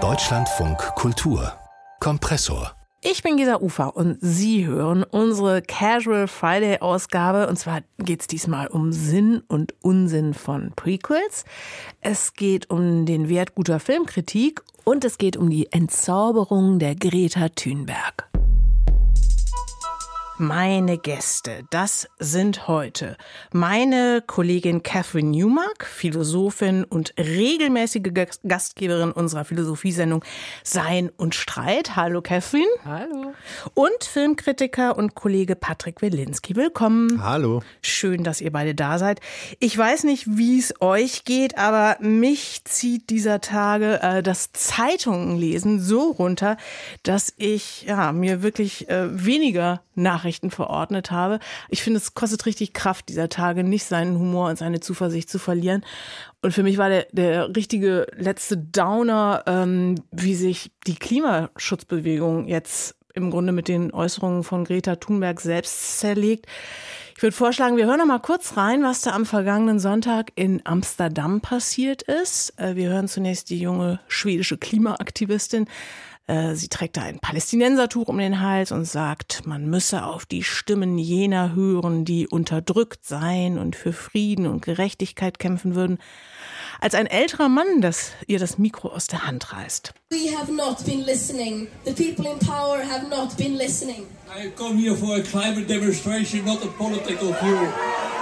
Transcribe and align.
Deutschlandfunk 0.00 0.78
Kultur 0.94 1.52
Kompressor 1.98 2.74
ich 3.00 3.22
bin 3.22 3.36
Gesa 3.36 3.60
Ufer 3.60 3.96
und 3.96 4.18
Sie 4.20 4.66
hören 4.66 5.04
unsere 5.04 5.62
Casual 5.62 6.26
Friday 6.26 6.78
Ausgabe. 6.80 7.46
Und 7.46 7.56
zwar 7.56 7.82
geht 7.98 8.22
es 8.22 8.26
diesmal 8.26 8.66
um 8.66 8.92
Sinn 8.92 9.42
und 9.46 9.72
Unsinn 9.82 10.34
von 10.34 10.72
Prequels. 10.74 11.44
Es 12.00 12.34
geht 12.34 12.70
um 12.70 13.06
den 13.06 13.28
Wert 13.28 13.54
guter 13.54 13.78
Filmkritik 13.78 14.62
und 14.82 15.04
es 15.04 15.16
geht 15.16 15.36
um 15.36 15.48
die 15.48 15.72
Entzauberung 15.72 16.80
der 16.80 16.96
Greta 16.96 17.50
Thunberg. 17.50 18.27
Meine 20.40 20.98
Gäste, 20.98 21.64
das 21.70 22.08
sind 22.20 22.68
heute 22.68 23.16
meine 23.52 24.22
Kollegin 24.24 24.84
Catherine 24.84 25.30
Newmark, 25.30 25.84
Philosophin 25.84 26.84
und 26.84 27.12
regelmäßige 27.18 28.12
Gastgeberin 28.46 29.10
unserer 29.10 29.44
Philosophiesendung 29.44 30.24
Sein 30.62 31.10
und 31.16 31.34
Streit. 31.34 31.96
Hallo 31.96 32.22
Catherine. 32.22 32.68
Hallo. 32.84 33.32
Und 33.74 34.04
Filmkritiker 34.04 34.96
und 34.96 35.16
Kollege 35.16 35.56
Patrick 35.56 36.02
Wilinski. 36.02 36.54
Willkommen. 36.54 37.20
Hallo. 37.20 37.60
Schön, 37.82 38.22
dass 38.22 38.40
ihr 38.40 38.52
beide 38.52 38.76
da 38.76 39.00
seid. 39.00 39.20
Ich 39.58 39.76
weiß 39.76 40.04
nicht, 40.04 40.26
wie 40.28 40.60
es 40.60 40.80
euch 40.80 41.24
geht, 41.24 41.58
aber 41.58 41.96
mich 41.98 42.62
zieht 42.62 43.10
dieser 43.10 43.40
Tage 43.40 44.00
äh, 44.02 44.22
das 44.22 44.52
Zeitungenlesen 44.52 45.80
so 45.80 46.12
runter, 46.12 46.56
dass 47.02 47.34
ich 47.38 47.82
ja, 47.82 48.12
mir 48.12 48.44
wirklich 48.44 48.88
äh, 48.88 49.08
weniger 49.24 49.82
Nachrichten 49.96 50.27
verordnet 50.50 51.10
habe. 51.10 51.40
Ich 51.68 51.82
finde, 51.82 51.98
es 51.98 52.14
kostet 52.14 52.46
richtig 52.46 52.72
Kraft 52.72 53.08
dieser 53.08 53.28
Tage, 53.28 53.64
nicht 53.64 53.84
seinen 53.84 54.18
Humor 54.18 54.48
und 54.48 54.58
seine 54.58 54.80
Zuversicht 54.80 55.28
zu 55.28 55.38
verlieren. 55.38 55.84
Und 56.42 56.52
für 56.52 56.62
mich 56.62 56.78
war 56.78 56.88
der, 56.88 57.06
der 57.12 57.54
richtige 57.56 58.06
letzte 58.16 58.56
Downer, 58.56 59.42
ähm, 59.46 59.96
wie 60.12 60.34
sich 60.34 60.70
die 60.86 60.94
Klimaschutzbewegung 60.94 62.46
jetzt 62.46 62.94
im 63.14 63.30
Grunde 63.30 63.52
mit 63.52 63.68
den 63.68 63.92
Äußerungen 63.92 64.44
von 64.44 64.64
Greta 64.64 64.96
Thunberg 64.96 65.40
selbst 65.40 65.98
zerlegt. 65.98 66.46
Ich 67.16 67.22
würde 67.22 67.34
vorschlagen, 67.34 67.76
wir 67.76 67.86
hören 67.86 67.98
noch 67.98 68.06
mal 68.06 68.20
kurz 68.20 68.56
rein, 68.56 68.84
was 68.84 69.00
da 69.00 69.10
am 69.10 69.26
vergangenen 69.26 69.80
Sonntag 69.80 70.30
in 70.36 70.60
Amsterdam 70.64 71.40
passiert 71.40 72.02
ist. 72.02 72.56
Äh, 72.60 72.76
wir 72.76 72.90
hören 72.90 73.08
zunächst 73.08 73.50
die 73.50 73.58
junge 73.58 73.98
schwedische 74.06 74.56
Klimaaktivistin 74.56 75.66
sie 76.54 76.68
trägt 76.68 76.98
da 76.98 77.02
ein 77.02 77.18
Palästinensertuch 77.20 78.08
um 78.08 78.18
den 78.18 78.40
Hals 78.40 78.70
und 78.70 78.84
sagt, 78.84 79.46
man 79.46 79.68
müsse 79.70 80.04
auf 80.04 80.26
die 80.26 80.42
Stimmen 80.42 80.98
jener 80.98 81.54
hören, 81.54 82.04
die 82.04 82.28
unterdrückt 82.28 83.06
seien 83.06 83.58
und 83.58 83.76
für 83.76 83.94
Frieden 83.94 84.46
und 84.46 84.62
Gerechtigkeit 84.62 85.38
kämpfen 85.38 85.74
würden. 85.74 85.98
Als 86.80 86.94
ein 86.94 87.06
älterer 87.06 87.48
Mann, 87.48 87.80
das 87.80 88.12
ihr 88.26 88.38
das 88.38 88.58
Mikro 88.58 88.88
aus 88.88 89.06
der 89.06 89.26
Hand 89.26 89.52
reißt. 89.52 89.94
We 90.10 90.36
have 90.36 90.52
not 90.52 90.84
been 90.84 91.04
listening. 91.04 91.66
The 91.84 91.92
people 91.92 92.30
in 92.30 92.38
power 92.38 92.78
have 92.78 93.08
not 93.08 93.36
been 93.36 93.56
listening. 93.56 94.06
I 94.28 94.50
come 94.50 94.78
here 94.78 94.94
for 94.94 95.16
a 95.16 95.22
climate 95.22 95.66
demonstration, 95.66 96.44
not 96.44 96.62
a 96.62 96.68
political 96.68 97.32
view. 97.32 98.17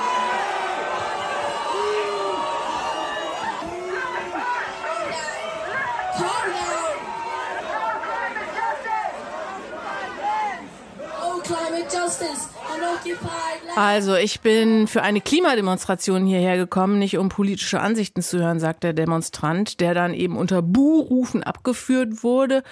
Also, 13.77 14.15
ich 14.15 14.41
bin 14.41 14.87
für 14.87 15.03
eine 15.03 15.21
Klimademonstration 15.21 16.25
hierher 16.25 16.57
gekommen, 16.57 16.99
nicht 16.99 17.19
um 17.19 17.29
politische 17.29 17.79
Ansichten 17.79 18.23
zu 18.23 18.39
hören, 18.39 18.59
sagt 18.59 18.83
der 18.85 18.95
Demonstrant, 18.95 19.81
der 19.81 19.93
dann 19.93 20.15
eben 20.15 20.39
unter 20.39 20.63
Buhrufen 20.63 21.43
abgeführt 21.43 22.23
wurde 22.23 22.63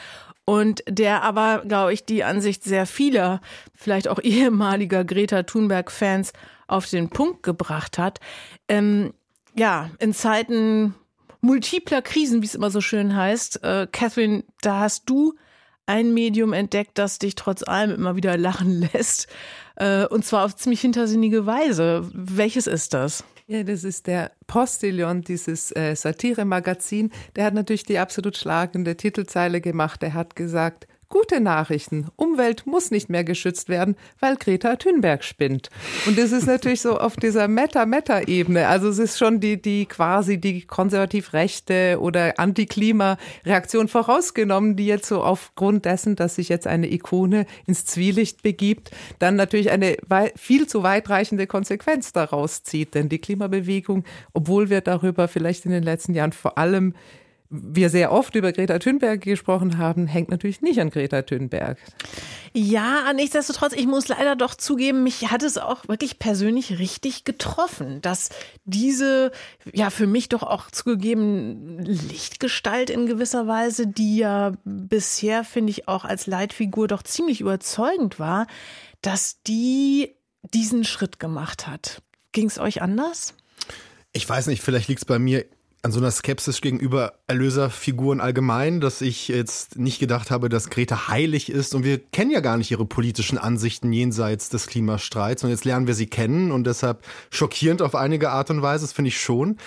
und 0.47 0.83
der 0.89 1.23
aber, 1.23 1.63
glaube 1.69 1.93
ich, 1.93 2.07
die 2.07 2.25
Ansicht 2.25 2.65
sehr 2.65 2.87
vieler, 2.87 3.43
vielleicht 3.75 4.09
auch 4.09 4.19
ehemaliger 4.23 5.05
Greta 5.05 5.43
Thunberg-Fans 5.43 6.33
auf 6.69 6.89
den 6.89 7.11
Punkt 7.11 7.43
gebracht 7.43 7.98
hat. 7.98 8.19
Ähm, 8.67 9.13
ja, 9.55 9.91
in 9.98 10.14
Zeiten 10.14 10.95
multipler 11.43 12.01
Krisen, 12.01 12.41
wie 12.41 12.47
es 12.47 12.55
immer 12.55 12.70
so 12.70 12.81
schön 12.81 13.14
heißt, 13.14 13.63
äh, 13.63 13.87
Catherine, 13.93 14.45
da 14.63 14.81
hast 14.81 15.11
du 15.11 15.35
ein 15.86 16.14
Medium 16.14 16.52
entdeckt, 16.52 16.98
das 16.98 17.18
dich 17.18 17.34
trotz 17.34 17.62
allem 17.62 17.90
immer 17.90 18.17
wieder 18.17 18.36
lachen 18.36 18.89
lässt. 18.92 19.28
Äh, 19.77 20.06
und 20.06 20.24
zwar 20.24 20.45
auf 20.45 20.56
ziemlich 20.56 20.80
hintersinnige 20.80 21.46
Weise. 21.46 22.08
Welches 22.12 22.67
ist 22.67 22.95
das? 22.95 23.24
Ja, 23.46 23.62
das 23.62 23.84
ist 23.84 24.06
der 24.06 24.33
Postillon, 24.46 25.20
dieses 25.20 25.70
äh, 25.77 25.95
Satire-Magazin. 25.95 27.12
Der 27.36 27.45
hat 27.45 27.55
natürlich 27.55 27.84
die 27.84 27.98
absolut 27.98 28.39
schlagende 28.39 28.96
Titelzeile 28.96 29.61
gemacht. 29.61 30.02
Er 30.02 30.14
hat 30.14 30.34
gesagt, 30.34 30.86
Gute 31.14 31.39
Nachrichten. 31.39 32.08
Umwelt 32.17 32.67
muss 32.67 32.91
nicht 32.91 33.08
mehr 33.08 33.23
geschützt 33.23 33.69
werden, 33.69 33.95
weil 34.19 34.35
Greta 34.35 34.75
Thunberg 34.75 35.23
spinnt. 35.23 35.70
Und 36.07 36.19
das 36.19 36.33
ist 36.33 36.48
natürlich 36.48 36.80
so 36.80 36.98
auf 36.98 37.14
dieser 37.14 37.47
Meta-Meta-Ebene. 37.47 38.67
Also 38.67 38.89
es 38.89 38.98
ist 38.98 39.17
schon 39.17 39.39
die, 39.39 39.63
die 39.63 39.86
quasi 39.86 40.39
die 40.39 40.63
konservativ-rechte 40.63 41.98
oder 42.01 42.41
Anti-Klima-Reaktion 42.41 43.86
vorausgenommen, 43.86 44.75
die 44.75 44.86
jetzt 44.86 45.07
so 45.07 45.23
aufgrund 45.23 45.85
dessen, 45.85 46.17
dass 46.17 46.35
sich 46.35 46.48
jetzt 46.48 46.67
eine 46.67 46.91
Ikone 46.92 47.46
ins 47.64 47.85
Zwielicht 47.85 48.42
begibt, 48.42 48.91
dann 49.20 49.36
natürlich 49.36 49.70
eine 49.70 49.96
viel 50.35 50.67
zu 50.67 50.83
weitreichende 50.83 51.46
Konsequenz 51.46 52.13
daraus 52.13 52.64
zieht. 52.64 52.96
Denn 52.96 53.08
die 53.08 53.20
Klimabewegung, 53.20 54.02
obwohl 54.33 54.69
wir 54.69 54.81
darüber 54.81 55.29
vielleicht 55.29 55.64
in 55.64 55.70
den 55.70 55.85
letzten 55.85 56.13
Jahren 56.13 56.33
vor 56.33 56.58
allem 56.58 56.92
wir 57.63 57.91
sehr 57.91 58.13
oft 58.13 58.35
über 58.35 58.53
Greta 58.53 58.79
Thunberg 58.79 59.20
gesprochen 59.20 59.79
haben, 59.79 60.07
hängt 60.07 60.31
natürlich 60.31 60.61
nicht 60.61 60.81
an 60.81 60.91
Greta 60.91 61.23
Thunberg. 61.23 61.79
Ja, 62.53 63.13
nichtsdestotrotz, 63.15 63.73
ich 63.73 63.87
muss 63.87 64.09
leider 64.09 64.37
doch 64.37 64.55
zugeben, 64.55 65.03
mich 65.03 65.31
hat 65.31 65.42
es 65.42 65.59
auch 65.59 65.89
wirklich 65.89 66.19
persönlich 66.19 66.79
richtig 66.79 67.25
getroffen, 67.25 68.01
dass 68.01 68.31
diese, 68.64 69.33
ja, 69.73 69.91
für 69.91 70.07
mich 70.07 70.29
doch 70.29 70.43
auch 70.43 70.70
zugegeben 70.70 71.79
Lichtgestalt 71.81 72.91
in 72.91 73.07
gewisser 73.07 73.47
Weise, 73.47 73.87
die 73.87 74.19
ja 74.19 74.53
bisher, 74.64 75.45
finde 75.45 75.70
ich, 75.70 75.89
auch 75.89 76.05
als 76.05 76.27
Leitfigur 76.27 76.89
doch 76.89 77.03
ziemlich 77.03 77.41
überzeugend 77.41 78.19
war, 78.19 78.47
dass 79.03 79.43
die 79.43 80.14
diesen 80.43 80.85
Schritt 80.85 81.19
gemacht 81.19 81.67
hat. 81.67 82.03
Ging 82.33 82.47
es 82.47 82.59
euch 82.59 82.83
anders? 82.83 83.35
Ich 84.13 84.29
weiß 84.29 84.47
nicht, 84.47 84.63
vielleicht 84.63 84.89
liegt 84.89 85.01
es 85.01 85.05
bei 85.05 85.19
mir 85.19 85.45
an 85.84 85.92
so 85.92 86.00
einer 86.00 86.11
Skepsis 86.11 86.62
gegenüber 86.62 87.12
Erlöserfiguren 87.27 88.20
allgemein, 88.20 88.80
dass 88.80 89.02
ich 89.02 89.28
jetzt 89.28 89.78
nicht 89.78 89.98
gedacht 89.98 90.30
habe, 90.30 90.48
dass 90.48 90.70
Greta 90.70 91.08
heilig 91.08 91.52
ist. 91.52 91.74
Und 91.74 91.84
wir 91.84 91.98
kennen 91.98 92.30
ja 92.30 92.40
gar 92.40 92.56
nicht 92.56 92.70
ihre 92.70 92.86
politischen 92.86 93.36
Ansichten 93.36 93.92
jenseits 93.92 94.48
des 94.48 94.67
Klimastreits. 94.67 95.45
Und 95.45 95.50
jetzt 95.50 95.67
lernen 95.67 95.86
wir 95.86 95.92
sie 95.92 96.06
kennen 96.06 96.52
und 96.52 96.67
deshalb 96.67 97.05
schockierend 97.30 97.83
auf 97.83 97.95
einige 97.95 98.30
Art 98.30 98.48
und 98.48 98.62
Weise, 98.62 98.84
das 98.84 98.95
finde 98.95 99.08
ich 99.08 99.20
schon. 99.20 99.58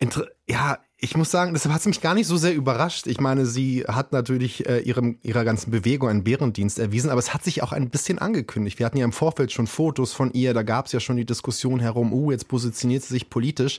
Inter 0.00 0.26
ja, 0.48 0.78
ich 1.02 1.16
muss 1.16 1.30
sagen, 1.30 1.54
deshalb 1.54 1.74
hat 1.74 1.86
mich 1.86 2.02
gar 2.02 2.14
nicht 2.14 2.26
so 2.26 2.36
sehr 2.36 2.54
überrascht. 2.54 3.06
Ich 3.06 3.20
meine, 3.20 3.46
sie 3.46 3.84
hat 3.88 4.12
natürlich 4.12 4.68
äh, 4.68 4.80
ihrem, 4.80 5.18
ihrer 5.22 5.44
ganzen 5.44 5.70
Bewegung 5.70 6.10
einen 6.10 6.24
Bärendienst 6.24 6.78
erwiesen, 6.78 7.08
aber 7.08 7.18
es 7.18 7.32
hat 7.32 7.42
sich 7.42 7.62
auch 7.62 7.72
ein 7.72 7.88
bisschen 7.88 8.18
angekündigt. 8.18 8.78
Wir 8.78 8.84
hatten 8.84 8.98
ja 8.98 9.06
im 9.06 9.12
Vorfeld 9.12 9.50
schon 9.50 9.66
Fotos 9.66 10.12
von 10.12 10.30
ihr, 10.32 10.52
da 10.52 10.62
gab 10.62 10.86
es 10.86 10.92
ja 10.92 11.00
schon 11.00 11.16
die 11.16 11.24
Diskussion 11.24 11.80
herum, 11.80 12.12
uh, 12.12 12.30
jetzt 12.30 12.48
positioniert 12.48 13.02
sie 13.02 13.14
sich 13.14 13.30
politisch. 13.30 13.78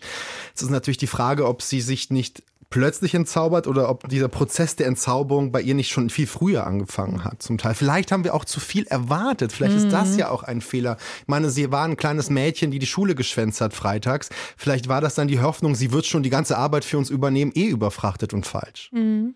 Es 0.56 0.64
ist 0.64 0.72
natürlich 0.72 0.98
die 0.98 1.08
Frage, 1.08 1.48
ob 1.48 1.62
sie 1.62 1.82
sich 1.82 2.10
nicht 2.10 2.42
plötzlich 2.72 3.14
entzaubert 3.14 3.68
oder 3.68 3.90
ob 3.90 4.10
dieser 4.10 4.30
Prozess 4.30 4.76
der 4.76 4.88
Entzauberung 4.88 5.52
bei 5.52 5.62
ihr 5.62 5.76
nicht 5.76 5.92
schon 5.92 6.10
viel 6.10 6.26
früher 6.26 6.66
angefangen 6.66 7.24
hat, 7.24 7.44
zum 7.44 7.60
Teil. 7.60 7.76
Vielleicht 7.76 8.12
haben 8.12 8.24
wir 8.24 8.34
auch 8.34 8.46
zu 8.46 8.60
viel 8.60 8.88
erwartet. 8.88 9.52
Vielleicht 9.52 9.78
mhm. 9.78 9.86
ist 9.86 9.92
das 9.92 10.14
mhm. 10.14 10.20
ja 10.20 10.30
auch 10.30 10.42
ein 10.42 10.62
Fehler. 10.62 10.98
Ich 11.22 11.28
meine, 11.28 11.52
sie 11.52 11.72
war 11.72 11.86
ein 11.86 11.98
kleines 11.98 12.32
Mädchen, 12.32 12.72
die 12.72 12.80
die 12.80 12.88
Schule 12.88 13.14
geschwänzt 13.14 13.62
hat 13.62 13.74
freitags. 13.74 14.30
Vielleicht 14.58 14.88
war 14.88 15.02
das 15.02 15.14
dann 15.14 15.28
die 15.28 15.42
Hoffnung, 15.42 15.76
sie 15.76 15.92
wird 15.92 16.06
schon 16.08 16.24
die 16.24 16.32
ganze 16.32 16.58
Arbeit 16.58 16.86
für 16.86 16.98
uns 16.98 17.10
übernehmen, 17.12 17.52
eh 17.54 17.68
überfrachtet 17.68 18.34
und 18.34 18.48
falsch. 18.48 18.90
Mhm. 18.94 19.36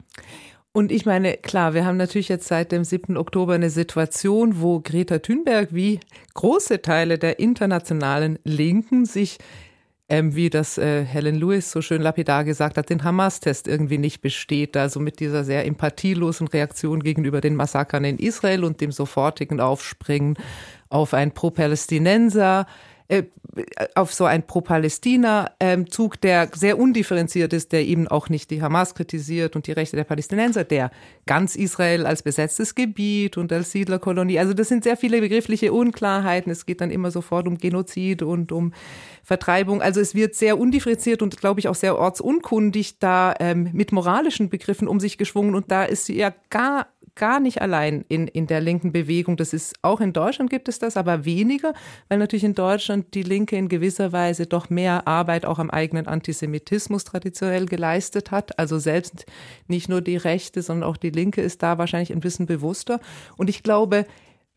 Und 0.72 0.92
ich 0.92 1.06
meine, 1.06 1.38
klar, 1.38 1.74
wir 1.74 1.86
haben 1.86 1.96
natürlich 1.96 2.28
jetzt 2.28 2.48
seit 2.48 2.74
dem 2.74 2.84
7. 2.84 3.16
Oktober 3.16 3.54
eine 3.54 3.70
Situation, 3.70 4.60
wo 4.60 4.82
Greta 4.82 5.20
Thunberg 5.20 5.74
wie 5.74 6.02
große 6.34 6.82
Teile 6.82 7.18
der 7.18 7.40
internationalen 7.40 8.40
Linken 8.44 9.06
sich 9.06 9.38
ähm, 10.08 10.36
wie 10.36 10.50
das 10.50 10.78
äh, 10.78 11.04
Helen 11.04 11.36
Lewis 11.36 11.72
so 11.72 11.82
schön 11.82 12.02
lapidar 12.02 12.44
gesagt 12.44 12.78
hat, 12.78 12.90
den 12.90 13.04
Hamas-Test 13.04 13.68
irgendwie 13.68 13.98
nicht 13.98 14.22
besteht. 14.22 14.78
Also 14.78 15.00
mit 15.00 15.20
dieser 15.20 15.44
sehr 15.44 15.66
empathielosen 15.66 16.48
Reaktion 16.48 17.02
gegenüber 17.02 17.42
den 17.42 17.56
Massakern 17.56 18.06
in 18.06 18.20
Israel 18.20 18.64
und 18.64 18.82
dem 18.82 18.92
sofortigen 18.92 19.60
Aufspringen 19.60 20.38
auf 20.90 21.14
ein 21.14 21.32
Pro-Palästinenser 21.32 22.68
auf 23.94 24.14
so 24.14 24.26
ein 24.26 24.46
Pro-Palästina-Zug, 24.46 26.20
der 26.20 26.50
sehr 26.54 26.78
undifferenziert 26.78 27.54
ist, 27.54 27.72
der 27.72 27.86
eben 27.86 28.08
auch 28.08 28.30
nicht 28.30 28.52
die 28.52 28.62
Hamas 28.62 28.96
kritisiert 28.96 29.56
und 29.56 29.68
die 29.68 29.72
Rechte 29.72 29.96
der 29.96 30.04
Palästinenser, 30.04 30.64
der 30.64 30.92
ganz 31.26 31.56
Israel 31.56 32.06
als 32.06 32.24
besetztes 32.24 32.76
Gebiet 32.76 33.38
und 33.38 33.54
als 33.54 33.72
Siedlerkolonie. 33.72 34.40
Also 34.40 34.54
das 34.54 34.68
sind 34.68 34.84
sehr 34.84 34.98
viele 34.98 35.22
begriffliche 35.22 35.72
Unklarheiten. 35.72 36.52
Es 36.52 36.66
geht 36.66 36.82
dann 36.82 36.92
immer 36.92 37.12
sofort 37.12 37.48
um 37.48 37.58
Genozid 37.58 38.24
und 38.24 38.52
um 38.52 38.74
Vertreibung. 39.24 39.82
Also 39.82 40.02
es 40.02 40.16
wird 40.16 40.36
sehr 40.36 40.60
undifferenziert 40.60 41.22
und 41.22 41.38
glaube 41.38 41.60
ich 41.60 41.68
auch 41.68 41.76
sehr 41.76 41.98
ortsunkundig 41.98 43.00
da 43.00 43.36
ähm, 43.40 43.70
mit 43.74 43.92
moralischen 43.92 44.50
Begriffen 44.50 44.88
um 44.88 45.00
sich 45.00 45.18
geschwungen 45.18 45.56
und 45.56 45.72
da 45.72 45.84
ist 45.84 46.10
ja 46.10 46.34
gar 46.50 46.88
gar 47.16 47.40
nicht 47.40 47.62
allein 47.62 48.04
in, 48.08 48.28
in 48.28 48.48
der 48.48 48.62
linken 48.62 48.92
Bewegung. 48.92 49.38
Das 49.38 49.54
ist 49.54 49.76
auch 49.82 50.02
in 50.02 50.14
Deutschland 50.14 50.50
gibt 50.50 50.68
es 50.68 50.80
das, 50.80 50.98
aber 50.98 51.26
weniger, 51.26 51.74
weil 52.10 52.20
natürlich 52.20 52.44
in 52.44 52.56
Deutschland 52.56 53.14
die 53.14 53.24
Linke 53.24 53.56
in 53.56 53.70
gewisser 53.70 54.12
Weise 54.12 54.46
doch 54.46 54.70
mehr 54.70 55.08
Arbeit 55.08 55.46
auch 55.46 55.60
am 55.60 55.70
eigenen 55.70 56.08
Antisemitismus 56.08 57.04
traditionell 57.06 57.66
geleistet 57.66 58.32
hat. 58.32 58.60
Also 58.60 58.80
selbst 58.80 59.26
nicht 59.68 59.90
nur 59.90 60.02
die 60.02 60.18
Rechte, 60.18 60.62
sondern 60.62 60.90
auch 60.90 60.98
die 60.98 61.10
Linke 61.10 61.42
ist 61.42 61.64
da 61.64 61.78
wahrscheinlich 61.78 62.12
ein 62.12 62.20
bisschen 62.20 62.46
bewusster. 62.46 63.00
Und 63.38 63.50
ich 63.50 63.64
glaube, 63.64 64.06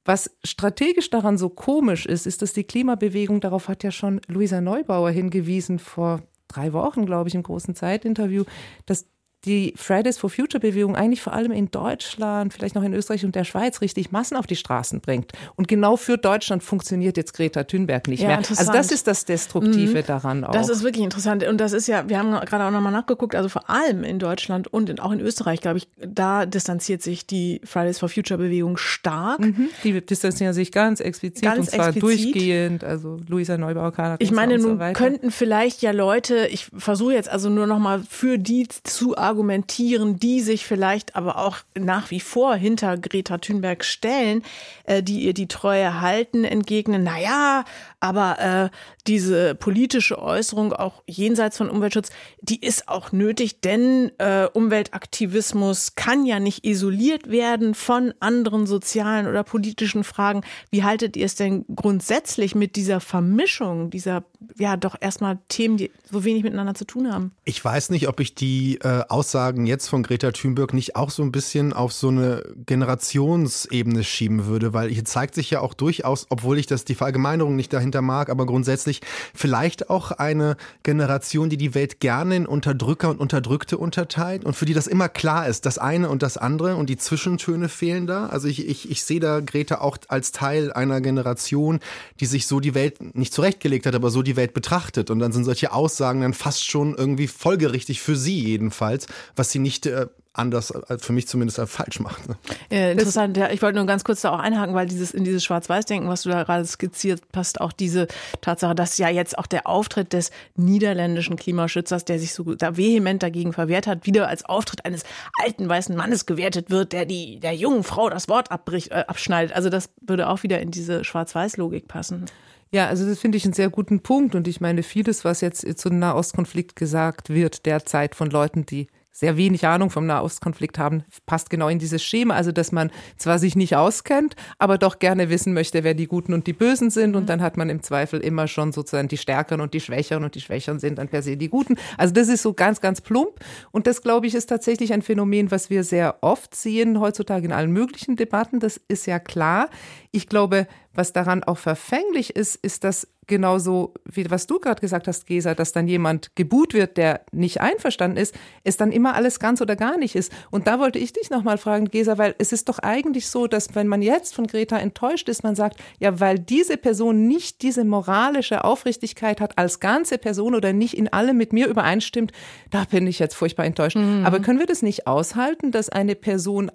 was 0.05 0.31
strategisch 0.43 1.11
daran 1.11 1.37
so 1.37 1.51
komisch 1.51 2.07
ist, 2.07 2.27
ist, 2.27 2.41
dass 2.41 2.55
die 2.55 2.65
Klimabewegung, 2.65 3.41
darauf 3.41 3.69
hat 3.69 3.85
ja 3.85 3.91
schon 3.91 4.21
Luisa 4.27 4.61
Neubauer 4.61 5.11
hingewiesen 5.11 5.79
vor 5.79 6.23
drei 6.49 6.73
Wochen, 6.73 7.07
glaube 7.07 7.29
ich, 7.29 7.35
im 7.35 7.43
großen 7.43 7.75
Zeitinterview, 7.75 8.45
dass 8.87 9.07
die 9.45 9.73
Fridays 9.77 10.19
for 10.19 10.31
Future 10.31 10.61
Bewegung 10.61 10.97
eigentlich 10.97 11.23
vor 11.23 11.33
allem 11.33 11.53
in 11.53 11.71
Deutschland, 11.71 12.53
vielleicht 12.53 12.75
noch 12.75 12.83
in 12.83 12.93
Österreich 12.93 13.25
und 13.25 13.35
der 13.35 13.45
Schweiz 13.45 13.81
richtig 13.81 14.11
Massen 14.11 14.37
auf 14.37 14.47
die 14.47 14.57
Straßen 14.57 15.01
bringt. 15.01 15.33
Und 15.55 15.69
genau 15.69 15.97
für 15.97 16.19
Deutschland 16.19 16.63
funktioniert 16.63 17.17
jetzt 17.17 17.35
Greta 17.35 17.65
Thunberg 17.65 18.09
nicht 18.09 18.23
ja, 18.23 18.29
mehr. 18.29 18.39
Also 18.39 18.73
das 18.73 18.91
ist 18.91 19.07
das 19.07 19.25
Destruktive 19.25 20.01
mhm. 20.01 20.07
daran 20.07 20.45
auch. 20.45 20.53
Das 20.53 20.69
ist 20.69 20.83
wirklich 20.83 21.05
interessant. 21.05 21.45
Und 21.45 21.59
das 21.59 21.73
ist 21.73 21.87
ja, 21.87 22.09
wir 22.09 22.19
haben 22.19 22.33
gerade 22.33 22.65
auch 22.65 22.71
nochmal 22.71 22.93
nachgeguckt, 22.93 23.37
also 23.37 23.49
vor 23.49 23.71
allem 23.71 24.03
in 24.03 24.19
Deutschland 24.19 24.67
und 24.67 24.91
in, 24.91 24.99
auch 24.99 25.13
in 25.13 25.21
Österreich, 25.21 25.61
glaube 25.61 25.79
ich, 25.79 25.89
da 25.97 26.45
distanziert 26.45 27.03
sich 27.03 27.27
die 27.27 27.61
Fridays 27.65 27.99
for 28.01 28.09
Future 28.09 28.39
Bewegung 28.39 28.77
stark. 28.77 29.41
Mhm. 29.41 29.69
Die 29.85 30.05
distanzieren 30.05 30.53
sich 30.53 30.73
ganz 30.73 31.01
explizit 31.01 31.43
ganz 31.43 31.61
und 31.61 31.71
zwar 31.71 31.89
explizit. 31.89 32.25
durchgehend. 32.25 32.85
Also 32.85 33.19
Luisa 33.29 33.57
Neubauer, 33.57 33.93
Karl 33.93 34.17
Ich 34.19 34.33
meine, 34.33 34.59
nun 34.59 34.79
so 34.79 34.93
könnten 34.95 35.31
vielleicht 35.31 35.83
ja 35.83 35.93
Leute, 35.93 36.49
ich 36.49 36.69
versuche 36.77 37.13
jetzt 37.13 37.29
also 37.29 37.49
nur 37.49 37.67
nochmal 37.67 38.03
für 38.09 38.39
die 38.39 38.67
zu 38.69 39.17
argumentieren, 39.29 40.19
die 40.19 40.41
sich 40.41 40.67
vielleicht 40.67 41.15
aber 41.15 41.37
auch 41.37 41.59
nach 41.79 42.11
wie 42.11 42.21
vor 42.21 42.55
hinter 42.55 42.97
Greta 42.97 43.37
Thunberg 43.37 43.85
stellen, 43.85 44.43
äh, 44.85 45.03
die 45.03 45.21
ihr 45.21 45.35
die 45.35 45.49
Treue 45.49 46.01
halten, 46.01 46.45
entgegnen, 46.45 47.05
na 47.05 47.21
ja, 47.21 47.65
aber 48.01 48.39
äh, 48.39 48.71
diese 49.07 49.55
politische 49.55 50.21
Äußerung 50.21 50.73
auch 50.73 51.03
jenseits 51.07 51.57
von 51.57 51.71
Umweltschutz, 51.71 52.11
die 52.41 52.61
ist 52.61 52.89
auch 52.89 53.13
nötig, 53.13 53.61
denn 53.61 54.13
äh, 54.19 54.47
Umweltaktivismus 54.53 55.95
kann 55.95 56.27
ja 56.27 56.39
nicht 56.39 56.65
isoliert 56.65 57.31
werden 57.31 57.75
von 57.75 58.15
anderen 58.21 58.67
sozialen 58.67 59.27
oder 59.27 59.43
politischen 59.43 60.05
Fragen. 60.05 60.43
Wie 60.71 60.85
haltet 60.85 61.17
ihr 61.17 61.27
es 61.27 61.35
denn 61.35 61.65
grundsätzlich 61.75 62.55
mit 62.55 62.77
dieser 62.77 63.01
Vermischung 63.01 63.91
dieser 63.91 64.25
ja 64.57 64.77
doch 64.77 64.97
erstmal 65.01 65.39
Themen, 65.49 65.77
die 65.77 65.91
so 66.11 66.25
wenig 66.25 66.43
miteinander 66.43 66.75
zu 66.75 66.85
tun 66.85 67.13
haben? 67.13 67.33
Ich 67.45 67.65
weiß 67.65 67.91
nicht, 67.91 68.09
ob 68.09 68.21
ich 68.21 68.35
die 68.35 68.79
äh, 68.83 69.03
Aussagen 69.09 69.67
jetzt 69.67 69.89
von 69.89 70.03
Greta 70.03 70.33
Thunberg 70.33 70.75
nicht 70.75 70.97
auch 70.97 71.11
so 71.11 71.23
ein 71.23 71.33
bisschen 71.33 71.73
auf 71.73 71.93
so 71.93 72.09
eine 72.09 72.45
Generationsebene 72.67 74.05
schieben 74.05 74.47
würde, 74.47 74.73
weil 74.73 74.91
hier 74.91 75.05
zeigt 75.05 75.35
sich 75.35 75.51
ja 75.51 75.61
auch 75.61 75.75
durchaus, 75.75 76.27
obwohl 76.31 76.59
ich 76.59 76.67
das 76.67 76.85
die 76.85 76.95
Verallgemeinerung 76.95 77.57
nicht 77.57 77.73
dahin 77.73 77.88
dahinter 77.91 78.03
mag, 78.03 78.31
aber 78.31 78.47
grundsätzlich 78.47 79.01
vielleicht 79.35 79.91
auch 79.91 80.13
eine 80.13 80.57
Generation, 80.83 81.49
die 81.49 81.57
die 81.57 81.75
Welt 81.75 82.01
gerne 82.01 82.37
in 82.37 82.47
Unterdrücker 82.47 83.11
und 83.11 83.21
Unterdrückte 83.21 83.79
unterteilt 83.79 84.45
und 84.45 84.55
für 84.55 84.67
die 84.67 84.75
das 84.75 84.87
immer 84.87 85.09
klar 85.09 85.49
ist, 85.49 85.67
das 85.67 85.79
eine 85.79 86.09
und 86.09 86.23
das 86.23 86.37
andere 86.37 86.77
und 86.77 86.89
die 86.89 86.97
Zwischentöne 86.97 87.69
fehlen 87.69 88.07
da. 88.07 88.27
Also 88.27 88.49
ich, 88.49 88.67
ich, 88.67 88.91
ich 88.91 89.03
sehe 89.03 89.21
da 89.21 89.41
Greta 89.41 89.81
auch 89.81 89.99
als 90.09 90.33
Teil 90.33 90.73
einer 90.73 91.01
Generation, 91.01 91.81
die 92.21 92.27
sich 92.27 92.47
so 92.47 92.61
die 92.61 92.75
Welt 92.75 93.15
nicht 93.15 93.33
zurechtgelegt 93.33 93.87
hat, 93.87 93.95
aber 93.95 94.11
so 94.11 94.23
die 94.23 94.37
Welt 94.37 94.55
betrachtet. 94.55 95.11
Und 95.11 95.19
dann 95.19 95.33
sind 95.33 95.45
solche 95.45 95.73
Aussagen 95.73 96.21
dann 96.21 96.35
fast 96.35 96.65
schon 96.65 96.95
irgendwie 96.95 97.27
folgerichtig 97.27 98.01
für 98.01 98.17
sie 98.17 98.41
jedenfalls, 98.45 99.07
was 99.37 99.51
sie 99.51 99.59
nicht 99.59 99.87
äh, 99.87 100.07
anders, 100.39 100.71
äh, 100.71 100.99
für 100.99 101.13
mich 101.13 101.29
zumindest, 101.29 101.61
falsch 101.67 102.01
macht. 102.01 102.29
Ne? 102.29 102.37
Ja, 102.71 102.91
interessant, 102.91 103.37
ja, 103.37 103.51
ich 103.51 103.63
wollte 103.63 103.77
nur 103.77 103.87
ganz 103.87 104.05
kurz 104.05 104.23
da 104.23 104.31
auch 104.31 104.39
einhaken, 104.39 104.75
weil 104.75 104.87
dieses 104.87 105.13
in 105.13 105.25
dieses 105.25 105.45
Schwarz-Weiß-Denken, 105.45 106.09
was 106.09 106.23
du 106.23 106.31
da 106.31 106.43
gerade 106.43 106.65
skizziert, 106.65 107.31
passt 107.33 107.61
auch 107.61 107.73
diese 107.73 108.07
Tatsache, 108.41 108.75
dass 108.75 108.99
ja 108.99 109.09
jetzt 109.09 109.39
auch 109.39 109.47
der 109.47 109.67
Auftritt 109.67 110.13
des 110.13 110.31
niederländischen 110.57 111.37
Klimaschützers, 111.37 112.05
der 112.05 112.19
sich 112.19 112.35
so 112.35 112.55
da 112.55 112.77
vehement 112.77 113.23
dagegen 113.23 113.53
verwehrt 113.53 113.87
hat, 113.87 114.07
wieder 114.07 114.29
als 114.29 114.45
Auftritt 114.45 114.85
eines 114.85 115.03
alten 115.43 115.69
weißen 115.69 115.97
Mannes 115.97 116.27
gewertet 116.27 116.71
wird, 116.71 116.93
der 116.93 117.05
die 117.05 117.41
der 117.41 117.55
jungen 117.55 117.83
Frau 117.83 118.09
das 118.11 118.29
Wort 118.29 118.51
abbricht, 118.51 118.91
äh, 118.91 119.05
abschneidet. 119.07 119.55
Also 119.55 119.71
das 119.71 119.91
würde 120.01 120.29
auch 120.29 120.43
wieder 120.43 120.61
in 120.61 120.71
diese 120.71 121.05
Schwarz-Weiß-Logik 121.05 121.89
passen. 121.89 122.27
Ja, 122.71 122.87
also 122.87 123.07
das 123.07 123.19
finde 123.19 123.39
ich 123.39 123.45
einen 123.45 123.55
sehr 123.55 123.71
guten 123.71 124.01
Punkt. 124.01 124.35
Und 124.35 124.47
ich 124.47 124.61
meine, 124.61 124.83
vieles, 124.83 125.25
was 125.25 125.41
jetzt 125.41 125.67
zu 125.79 125.89
einem 125.89 126.01
Nahostkonflikt 126.01 126.77
gesagt 126.77 127.31
wird, 127.31 127.65
derzeit 127.65 128.15
von 128.15 128.29
Leuten, 128.31 128.67
die 128.67 128.89
sehr 129.19 129.37
wenig 129.37 129.67
Ahnung 129.67 129.91
vom 129.91 130.07
Nahostkonflikt 130.07 130.79
haben, 130.79 131.03
passt 131.27 131.51
genau 131.51 131.69
in 131.69 131.81
dieses 131.81 132.05
Schema. 132.05 132.35
Also, 132.35 132.53
dass 132.53 132.71
man 132.71 132.93
zwar 133.17 133.41
sich 133.41 133.57
nicht 133.57 133.75
auskennt, 133.75 134.37
aber 134.61 134.79
doch 134.79 135.01
gerne 135.01 135.29
wissen 135.29 135.55
möchte, 135.55 135.83
wer 135.83 135.95
die 135.95 136.07
Guten 136.07 136.33
und 136.33 136.47
die 136.47 136.53
Bösen 136.53 136.89
sind. 136.91 137.17
Und 137.17 137.25
mhm. 137.25 137.27
dann 137.27 137.43
hat 137.43 137.57
man 137.57 137.69
im 137.69 137.83
Zweifel 137.83 138.21
immer 138.21 138.47
schon 138.47 138.71
sozusagen 138.71 139.09
die 139.09 139.17
Stärkeren 139.17 139.61
und 139.61 139.75
die 139.75 139.81
Schwächeren 139.81 140.23
und 140.23 140.37
die 140.37 140.41
Schwächeren 140.41 140.79
sind 140.79 140.99
dann 140.99 141.09
per 141.09 141.23
se 141.23 141.37
die 141.37 141.49
Guten. 141.49 141.75
Also, 141.97 142.15
das 142.15 142.29
ist 142.29 142.43
so 142.43 142.55
ganz, 142.55 142.81
ganz 142.81 143.01
plump. 143.01 143.41
Und 143.73 143.89
das, 143.89 144.03
glaube 144.03 144.29
ich, 144.29 144.37
ist 144.37 144.47
tatsächlich 144.47 144.93
ein 144.93 145.03
Phänomen, 145.03 145.51
was 145.51 145.69
wir 145.69 145.83
sehr 145.83 146.19
oft 146.21 146.55
sehen 146.55 147.01
heutzutage 147.01 147.45
in 147.45 147.53
allen 147.53 147.73
möglichen 147.73 148.15
Debatten. 148.15 148.61
Das 148.61 148.81
ist 148.87 149.07
ja 149.09 149.19
klar. 149.19 149.69
Ich 150.13 150.29
glaube, 150.29 150.69
was 150.99 151.13
daran 151.13 151.43
auch 151.45 151.59
verfänglich 151.59 152.37
ist, 152.37 152.57
ist, 152.57 152.85
dass 152.85 153.09
genauso 153.29 153.95
wie 154.05 154.29
was 154.31 154.47
du 154.47 154.59
gerade 154.59 154.81
gesagt 154.81 155.07
hast, 155.07 155.27
Gesa, 155.27 155.55
dass 155.55 155.73
dann 155.73 155.87
jemand 155.87 156.35
gebuht 156.35 156.75
wird, 156.75 156.97
der 156.97 157.21
nicht 157.31 157.61
einverstanden 157.61 158.17
ist, 158.17 158.35
es 158.65 158.77
dann 158.77 158.91
immer 158.91 159.15
alles 159.15 159.39
ganz 159.39 159.61
oder 159.61 159.77
gar 159.77 159.97
nicht 159.97 160.17
ist. 160.17 160.33
Und 160.51 160.67
da 160.67 160.81
wollte 160.81 160.99
ich 160.99 161.13
dich 161.13 161.31
nochmal 161.31 161.59
fragen, 161.59 161.87
Gesa, 161.87 162.19
weil 162.19 162.35
es 162.39 162.53
ist 162.53 162.69
doch 162.69 162.81
eigentlich 162.81 163.29
so, 163.29 163.47
dass 163.47 163.75
wenn 163.75 163.87
man 163.87 164.03
jetzt 164.03 164.35
von 164.35 164.47
Greta 164.47 164.79
enttäuscht 164.79 165.29
ist, 165.29 165.45
man 165.45 165.55
sagt, 165.55 165.79
ja, 166.01 166.19
weil 166.21 166.39
diese 166.39 166.77
Person 166.77 167.29
nicht 167.29 167.63
diese 167.63 167.85
moralische 167.85 168.65
Aufrichtigkeit 168.65 169.41
hat 169.41 169.57
als 169.57 169.79
ganze 169.79 170.19
Person 170.19 170.55
oder 170.55 170.73
nicht 170.73 170.95
in 170.95 171.13
allem 171.13 171.37
mit 171.37 171.53
mir 171.53 171.69
übereinstimmt, 171.69 172.33
da 172.71 172.85
bin 172.91 173.07
ich 173.07 173.19
jetzt 173.19 173.35
furchtbar 173.35 173.67
enttäuscht. 173.67 173.97
Mhm. 173.97 174.25
Aber 174.25 174.41
können 174.41 174.59
wir 174.59 174.67
das 174.67 174.83
nicht 174.83 175.07
aushalten, 175.07 175.71
dass 175.71 175.91
eine 175.91 176.17
Person 176.17 176.73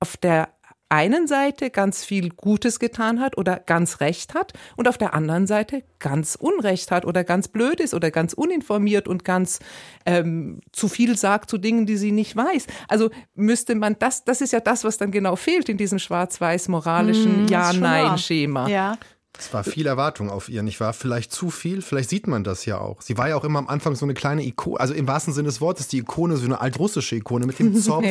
auf 0.00 0.16
der 0.16 0.48
einen 0.92 1.26
Seite 1.26 1.70
ganz 1.70 2.04
viel 2.04 2.28
Gutes 2.28 2.78
getan 2.78 3.18
hat 3.18 3.38
oder 3.38 3.58
ganz 3.58 4.00
Recht 4.00 4.34
hat 4.34 4.52
und 4.76 4.86
auf 4.88 4.98
der 4.98 5.14
anderen 5.14 5.46
Seite 5.46 5.84
ganz 5.98 6.36
Unrecht 6.38 6.90
hat 6.90 7.06
oder 7.06 7.24
ganz 7.24 7.48
blöd 7.48 7.80
ist 7.80 7.94
oder 7.94 8.10
ganz 8.10 8.34
uninformiert 8.34 9.08
und 9.08 9.24
ganz 9.24 9.60
ähm, 10.04 10.60
zu 10.70 10.88
viel 10.88 11.16
sagt 11.16 11.48
zu 11.48 11.56
Dingen, 11.56 11.86
die 11.86 11.96
sie 11.96 12.12
nicht 12.12 12.36
weiß. 12.36 12.66
Also 12.88 13.08
müsste 13.34 13.74
man 13.74 13.96
das, 13.98 14.24
das 14.24 14.42
ist 14.42 14.52
ja 14.52 14.60
das, 14.60 14.84
was 14.84 14.98
dann 14.98 15.12
genau 15.12 15.34
fehlt 15.34 15.70
in 15.70 15.78
diesem 15.78 15.98
schwarz-weiß 15.98 16.68
moralischen 16.68 17.46
mm, 17.46 17.48
Ja-Nein-Schema. 17.48 18.68
Ja. 18.68 18.98
Es 19.38 19.52
war 19.54 19.64
viel 19.64 19.86
Erwartung 19.86 20.30
auf 20.30 20.50
ihr, 20.50 20.62
nicht 20.62 20.78
wahr? 20.78 20.92
Vielleicht 20.92 21.32
zu 21.32 21.50
viel, 21.50 21.80
vielleicht 21.80 22.10
sieht 22.10 22.26
man 22.26 22.44
das 22.44 22.66
ja 22.66 22.78
auch. 22.78 23.00
Sie 23.00 23.16
war 23.16 23.30
ja 23.30 23.36
auch 23.36 23.44
immer 23.44 23.58
am 23.60 23.68
Anfang 23.68 23.94
so 23.94 24.04
eine 24.04 24.12
kleine 24.12 24.44
Ikone, 24.44 24.78
also 24.78 24.92
im 24.92 25.08
wahrsten 25.08 25.32
Sinne 25.32 25.46
des 25.46 25.60
Wortes, 25.60 25.88
die 25.88 25.98
Ikone, 25.98 26.36
so 26.36 26.44
eine 26.44 26.60
altrussische 26.60 27.16
Ikone 27.16 27.46
mit 27.46 27.58
dem 27.58 27.74
Zopf. 27.80 28.04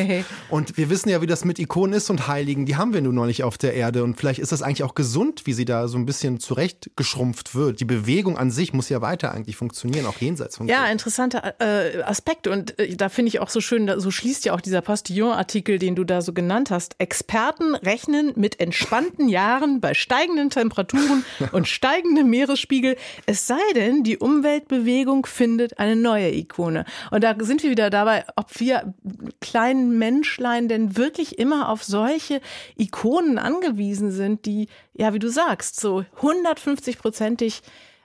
und 0.50 0.78
wir 0.78 0.90
wissen 0.90 1.10
ja, 1.10 1.22
wie 1.22 1.28
das 1.28 1.46
mit 1.46 1.60
Ikonen 1.60 1.94
ist 1.94 2.10
und 2.10 2.28
Heiligen, 2.28 2.66
die 2.66 2.76
haben 2.76 2.94
wir 2.94 3.02
nun 3.02 3.16
noch 3.16 3.28
nicht 3.28 3.44
auf 3.44 3.60
der 3.60 3.76
Erde. 3.76 4.04
Und 4.04 4.18
vielleicht 4.18 4.40
ist 4.40 4.52
das 4.52 4.64
eigentlich 4.64 4.84
auch 4.84 4.96
gesund, 4.96 5.46
wie 5.46 5.54
sie 5.54 5.66
da 5.66 5.88
so 5.88 5.98
ein 5.98 6.08
bisschen 6.08 6.40
zurechtgeschrumpft 6.40 7.54
wird. 7.54 7.80
Die 7.80 7.86
Bewegung 7.86 8.38
an 8.38 8.50
sich 8.50 8.74
muss 8.74 8.90
ja 8.90 9.02
weiter 9.02 9.32
eigentlich 9.32 9.56
funktionieren, 9.56 10.08
auch 10.08 10.18
jenseits 10.18 10.58
von. 10.58 10.68
Ja, 10.68 10.88
interessanter 10.88 11.54
äh, 11.60 12.02
Aspekt. 12.02 12.48
Und 12.48 12.80
äh, 12.80 12.96
da 12.96 13.10
finde 13.10 13.30
ich 13.30 13.40
auch 13.40 13.50
so 13.50 13.62
schön, 13.62 13.86
da, 13.86 14.00
so 14.00 14.10
schließt 14.10 14.44
ja 14.46 14.54
auch 14.54 14.62
dieser 14.62 14.82
Postillon-Artikel, 14.82 15.78
den 15.78 15.96
du 15.96 16.04
da 16.04 16.24
so 16.24 16.34
genannt 16.34 16.72
hast. 16.72 16.96
Experten 16.98 17.76
rechnen 17.76 18.34
mit 18.36 18.60
entspannten 18.60 19.30
Jahren 19.30 19.82
bei 19.82 19.94
steigenden 19.94 20.50
Temperaturen 20.50 21.11
Temperaturen 21.12 21.50
und 21.52 21.68
steigendem 21.68 22.30
Meeresspiegel. 22.30 22.96
Es 23.26 23.48
sei 23.48 23.60
denn, 23.76 24.04
die 24.04 24.18
Umweltbewegung 24.18 25.26
findet 25.26 25.80
eine 25.80 25.96
neue 25.96 26.34
Ikone. 26.34 26.86
Und 27.12 27.24
da 27.24 27.36
sind 27.40 27.64
wir 27.64 27.70
wieder 27.70 27.90
dabei, 27.90 28.26
ob 28.36 28.60
wir 28.60 28.94
kleinen 29.40 29.98
Menschlein 29.98 30.68
denn 30.68 30.98
wirklich 30.98 31.40
immer 31.40 31.70
auf 31.70 31.84
solche 31.84 32.42
Ikonen 32.78 33.38
angewiesen 33.38 34.12
sind, 34.12 34.46
die, 34.46 34.68
ja, 34.94 35.14
wie 35.14 35.20
du 35.20 35.30
sagst, 35.30 35.80
so 35.80 36.06
150-prozentig 36.22 37.62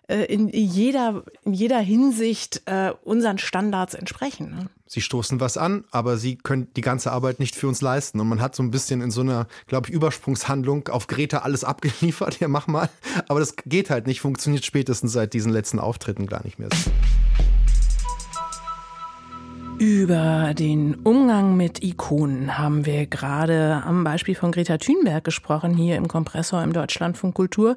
äh, 0.08 0.24
in 0.24 0.48
jeder, 0.48 1.24
in 1.44 1.52
jeder 1.52 1.78
Hinsicht 1.78 2.62
äh, 2.66 2.92
unseren 3.04 3.38
Standards 3.38 3.94
entsprechen. 3.94 4.50
Ne? 4.50 4.70
Sie 4.88 5.00
stoßen 5.00 5.40
was 5.40 5.56
an, 5.56 5.84
aber 5.90 6.16
sie 6.16 6.36
können 6.36 6.68
die 6.76 6.80
ganze 6.80 7.10
Arbeit 7.10 7.40
nicht 7.40 7.56
für 7.56 7.66
uns 7.66 7.80
leisten. 7.80 8.20
Und 8.20 8.28
man 8.28 8.40
hat 8.40 8.54
so 8.54 8.62
ein 8.62 8.70
bisschen 8.70 9.00
in 9.00 9.10
so 9.10 9.20
einer, 9.20 9.48
glaube 9.66 9.88
ich, 9.88 9.94
Übersprungshandlung 9.94 10.88
auf 10.88 11.08
Greta 11.08 11.38
alles 11.38 11.64
abgeliefert. 11.64 12.36
Ja, 12.46 12.48
mach 12.48 12.66
mal. 12.66 12.90
Aber 13.28 13.40
das 13.40 13.56
geht 13.64 13.88
halt 13.88 14.06
nicht, 14.06 14.20
funktioniert 14.20 14.64
spätestens 14.64 15.12
seit 15.12 15.32
diesen 15.32 15.52
letzten 15.52 15.78
Auftritten 15.78 16.26
gar 16.26 16.44
nicht 16.44 16.58
mehr. 16.58 16.68
Über 19.78 20.54
den 20.54 20.94
Umgang 20.94 21.56
mit 21.56 21.82
Ikonen 21.82 22.56
haben 22.56 22.86
wir 22.86 23.06
gerade 23.06 23.82
am 23.84 24.04
Beispiel 24.04 24.34
von 24.34 24.50
Greta 24.50 24.78
Thunberg 24.78 25.24
gesprochen, 25.24 25.74
hier 25.74 25.96
im 25.96 26.08
Kompressor 26.08 26.62
im 26.62 26.72
Deutschlandfunk 26.72 27.34
Kultur. 27.34 27.76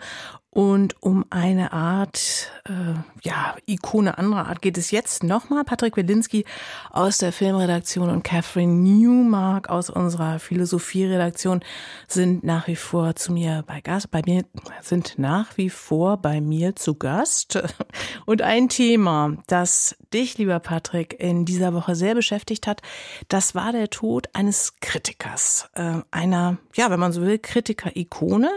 Und 0.52 0.96
um 1.04 1.26
eine 1.30 1.74
Art, 1.74 2.52
äh, 2.66 2.96
ja, 3.22 3.56
Ikone 3.68 4.18
anderer 4.18 4.48
Art 4.48 4.64
geht 4.64 4.80
es 4.80 4.90
jetzt 4.90 5.24
nochmal. 5.24 5.64
Patrick 5.64 5.96
Wilinski 5.96 6.44
aus 6.90 7.20
der 7.20 7.32
Filmredaktion 7.32 8.10
und 8.10 8.24
Catherine 8.24 8.74
Newmark 8.74 9.70
aus 9.70 9.92
unserer 9.92 10.40
Philosophieredaktion 10.40 11.60
sind 12.08 12.44
nach 12.44 12.66
wie 12.66 12.76
vor 12.76 13.16
zu 13.16 13.32
mir 13.32 13.64
bei 13.68 13.80
Gast, 13.82 14.10
bei 14.10 14.24
mir, 14.26 14.44
sind 14.82 15.20
nach 15.20 15.56
wie 15.56 15.70
vor 15.70 16.18
bei 16.18 16.42
mir 16.42 16.76
zu 16.76 16.96
Gast. 16.96 17.62
Und 18.26 18.42
ein 18.42 18.70
Thema, 18.70 19.38
das 19.46 19.96
dich, 20.14 20.40
lieber 20.40 20.60
Patrick, 20.60 21.20
in 21.20 21.46
dieser 21.46 21.76
Woche 21.76 21.94
sehr 21.94 22.16
beschäftigt 22.16 22.66
hat, 22.66 22.82
das 23.28 23.54
war 23.54 23.72
der 23.72 23.92
Tod 23.92 24.28
eines 24.34 24.80
Kritikers, 24.80 25.70
äh, 25.76 26.02
einer, 26.10 26.58
ja, 26.76 26.90
wenn 26.90 27.00
man 27.00 27.12
so 27.12 27.22
will, 27.22 27.38
Kritiker-Ikone, 27.38 28.50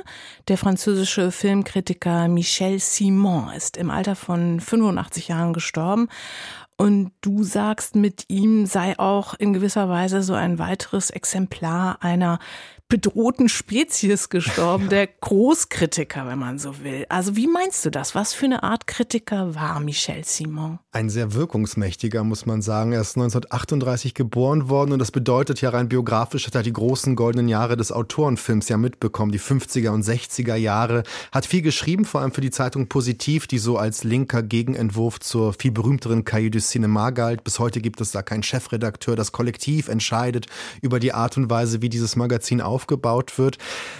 der 0.49 0.56
französische 0.56 1.30
Filmkritiker 1.30 1.81
Kritiker 1.82 2.28
Michel 2.28 2.78
Simon 2.78 3.50
ist 3.56 3.76
im 3.76 3.90
Alter 3.90 4.14
von 4.14 4.60
85 4.60 5.26
Jahren 5.26 5.52
gestorben. 5.52 6.06
Und 6.76 7.10
du 7.22 7.42
sagst, 7.42 7.96
mit 7.96 8.26
ihm 8.28 8.66
sei 8.66 8.96
auch 9.00 9.34
in 9.34 9.52
gewisser 9.52 9.88
Weise 9.88 10.22
so 10.22 10.34
ein 10.34 10.60
weiteres 10.60 11.10
Exemplar 11.10 11.98
einer 12.00 12.38
bedrohten 12.92 13.49
Spezies 13.49 14.28
gestorben, 14.28 14.90
der 14.90 15.06
Großkritiker, 15.06 16.26
wenn 16.26 16.38
man 16.38 16.58
so 16.58 16.84
will. 16.84 17.06
Also 17.08 17.37
wie 17.37 17.46
meinst 17.46 17.87
du 17.87 17.90
das? 17.90 18.14
Was 18.14 18.34
für 18.34 18.44
eine 18.44 18.62
Art 18.62 18.87
Kritiker 18.87 19.54
war 19.54 19.80
Michel 19.80 20.25
Simon? 20.26 20.78
Ein 20.92 21.08
sehr 21.08 21.32
wirkungsmächtiger, 21.32 22.22
muss 22.22 22.44
man 22.44 22.61
sagen. 22.61 22.92
Er 22.92 23.00
ist 23.00 23.16
1938 23.16 24.12
geboren 24.12 24.68
worden 24.68 24.92
und 24.92 24.99
das 24.99 25.11
bedeutet 25.11 25.62
ja 25.62 25.70
rein 25.70 25.88
biografisch, 25.88 26.46
hat 26.46 26.54
er 26.54 26.62
die 26.62 26.75
großen 26.75 27.16
goldenen 27.16 27.49
Jahre 27.49 27.78
des 27.78 27.92
Autorenfilms 27.92 28.68
ja 28.68 28.76
mitbekommen, 28.76 29.32
die 29.32 29.40
50er 29.40 29.88
und 29.88 30.04
60er 30.04 30.56
Jahre. 30.56 31.02
Hat 31.32 31.46
viel 31.46 31.62
geschrieben, 31.62 32.04
vor 32.04 32.20
allem 32.20 32.32
für 32.32 32.42
die 32.42 32.50
Zeitung 32.50 32.88
Positiv, 32.88 33.46
die 33.46 33.56
so 33.56 33.78
als 33.78 34.04
linker 34.04 34.42
Gegenentwurf 34.42 35.18
zur 35.18 35.54
viel 35.54 35.72
berühmteren 35.72 36.26
Cahiers 36.26 36.42
du 36.50 36.58
Cinéma 36.58 37.11
galt. 37.11 37.42
Bis 37.42 37.58
heute 37.58 37.80
gibt 37.80 38.00
es 38.00 38.11
da 38.11 38.22
keinen 38.22 38.42
Chefredakteur. 38.42 39.16
Das 39.16 39.32
Kollektiv 39.32 39.88
entscheidet 39.88 40.46
über 40.82 41.00
die 41.00 41.14
Art 41.14 41.37
und 41.37 41.49
Weise, 41.49 41.80
wie 41.80 41.88
dieses 41.88 42.16
Magazin 42.16 42.61
auf 42.61 42.81
aufgebaut 42.82 43.38
wird. 43.38 43.58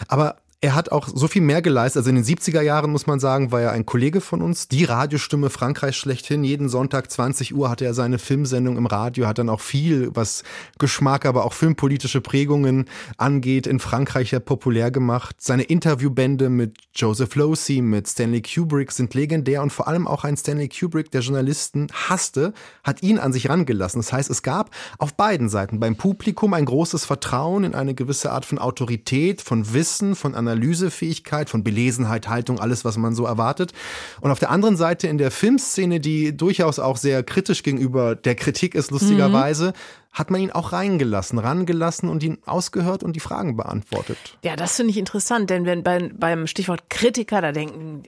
Aber 0.08 0.36
er 0.62 0.76
hat 0.76 0.92
auch 0.92 1.09
so 1.12 1.26
viel 1.26 1.42
mehr 1.42 1.61
geleistet. 1.61 2.00
Also 2.00 2.11
in 2.11 2.14
den 2.14 2.25
70er 2.25 2.62
Jahren, 2.62 2.92
muss 2.92 3.09
man 3.09 3.19
sagen, 3.19 3.50
war 3.50 3.61
er 3.61 3.73
ein 3.73 3.85
Kollege 3.85 4.21
von 4.21 4.40
uns, 4.40 4.69
die 4.69 4.85
Radiostimme 4.85 5.50
Frankreichs 5.50 5.97
schlechthin. 5.97 6.45
Jeden 6.45 6.69
Sonntag 6.69 7.11
20 7.11 7.52
Uhr 7.52 7.69
hatte 7.69 7.85
er 7.85 7.95
seine 7.95 8.21
Filmsendung 8.21 8.76
im 8.76 8.87
Radio, 8.87 9.26
hat 9.26 9.38
dann 9.38 9.49
auch 9.49 9.61
viel, 9.61 10.14
was 10.14 10.45
Geschmack, 10.78 11.26
aber 11.26 11.45
auch 11.45 11.52
filmpolitische 11.52 12.21
Prägungen 12.21 12.85
angeht, 13.16 13.66
in 13.66 13.81
Frankreich 13.81 14.31
ja 14.31 14.38
populär 14.38 14.92
gemacht. 14.92 15.35
Seine 15.40 15.64
Interviewbände 15.64 16.49
mit 16.49 16.76
Joseph 16.95 17.35
Losey, 17.35 17.83
mit 17.83 18.07
Stanley 18.07 18.42
Kubrick 18.42 18.92
sind 18.92 19.14
legendär 19.14 19.64
und 19.64 19.73
vor 19.73 19.88
allem 19.88 20.07
auch 20.07 20.23
ein 20.23 20.37
Stanley 20.37 20.69
Kubrick, 20.69 21.11
der 21.11 21.23
Journalisten 21.23 21.88
hasste, 21.92 22.54
hat 22.85 23.02
ihn 23.02 23.19
an 23.19 23.33
sich 23.33 23.49
rangelassen. 23.49 24.00
Das 24.00 24.12
heißt, 24.12 24.31
es 24.31 24.45
gab 24.45 24.71
auf 24.99 25.14
beiden 25.14 25.49
Seiten 25.49 25.81
beim 25.81 25.97
Publikum 25.97 26.54
ein 26.54 26.66
großes 26.66 27.04
Vertrauen 27.04 27.64
in 27.64 27.75
eine 27.75 27.95
gewisse 27.95 28.31
Art 28.31 28.45
von 28.45 28.61
Autorität, 28.61 29.42
von 29.42 29.73
Wissen, 29.75 30.14
von 30.14 30.37
Analyse 30.37 30.51
Analysefähigkeit, 30.52 31.50
von 31.50 31.64
Belesenheit, 31.64 32.28
Haltung, 32.28 32.61
alles, 32.61 32.85
was 32.85 32.97
man 32.97 33.14
so 33.14 33.25
erwartet. 33.25 33.73
Und 34.21 34.30
auf 34.30 34.38
der 34.38 34.50
anderen 34.50 34.76
Seite 34.76 35.09
in 35.09 35.18
der 35.18 35.30
Filmszene, 35.30 36.00
die 36.00 36.37
durchaus 36.37 36.78
auch 36.78 36.97
sehr 36.97 37.23
kritisch 37.23 37.62
gegenüber 37.62 38.14
der 38.14 38.35
Kritik 38.35 38.75
ist, 38.75 38.90
lustigerweise, 38.90 39.68
mhm 39.68 40.01
hat 40.12 40.31
man 40.31 40.42
ihn 40.42 40.50
auch 40.50 40.73
reingelassen, 40.73 41.38
rangelassen 41.38 42.11
und 42.11 42.23
ihn 42.23 42.37
ausgehört 42.45 43.02
und 43.02 43.16
die 43.16 43.21
Fragen 43.21 43.57
beantwortet. 43.57 44.19
Ja, 44.45 44.57
das 44.57 44.76
finde 44.76 44.90
ich 44.90 44.99
interessant, 44.99 45.49
denn 45.49 45.64
wenn 45.64 45.83
bei, 45.83 46.11
beim 46.14 46.47
Stichwort 46.47 46.90
Kritiker, 46.90 47.40
da 47.40 47.50
denken 47.52 48.02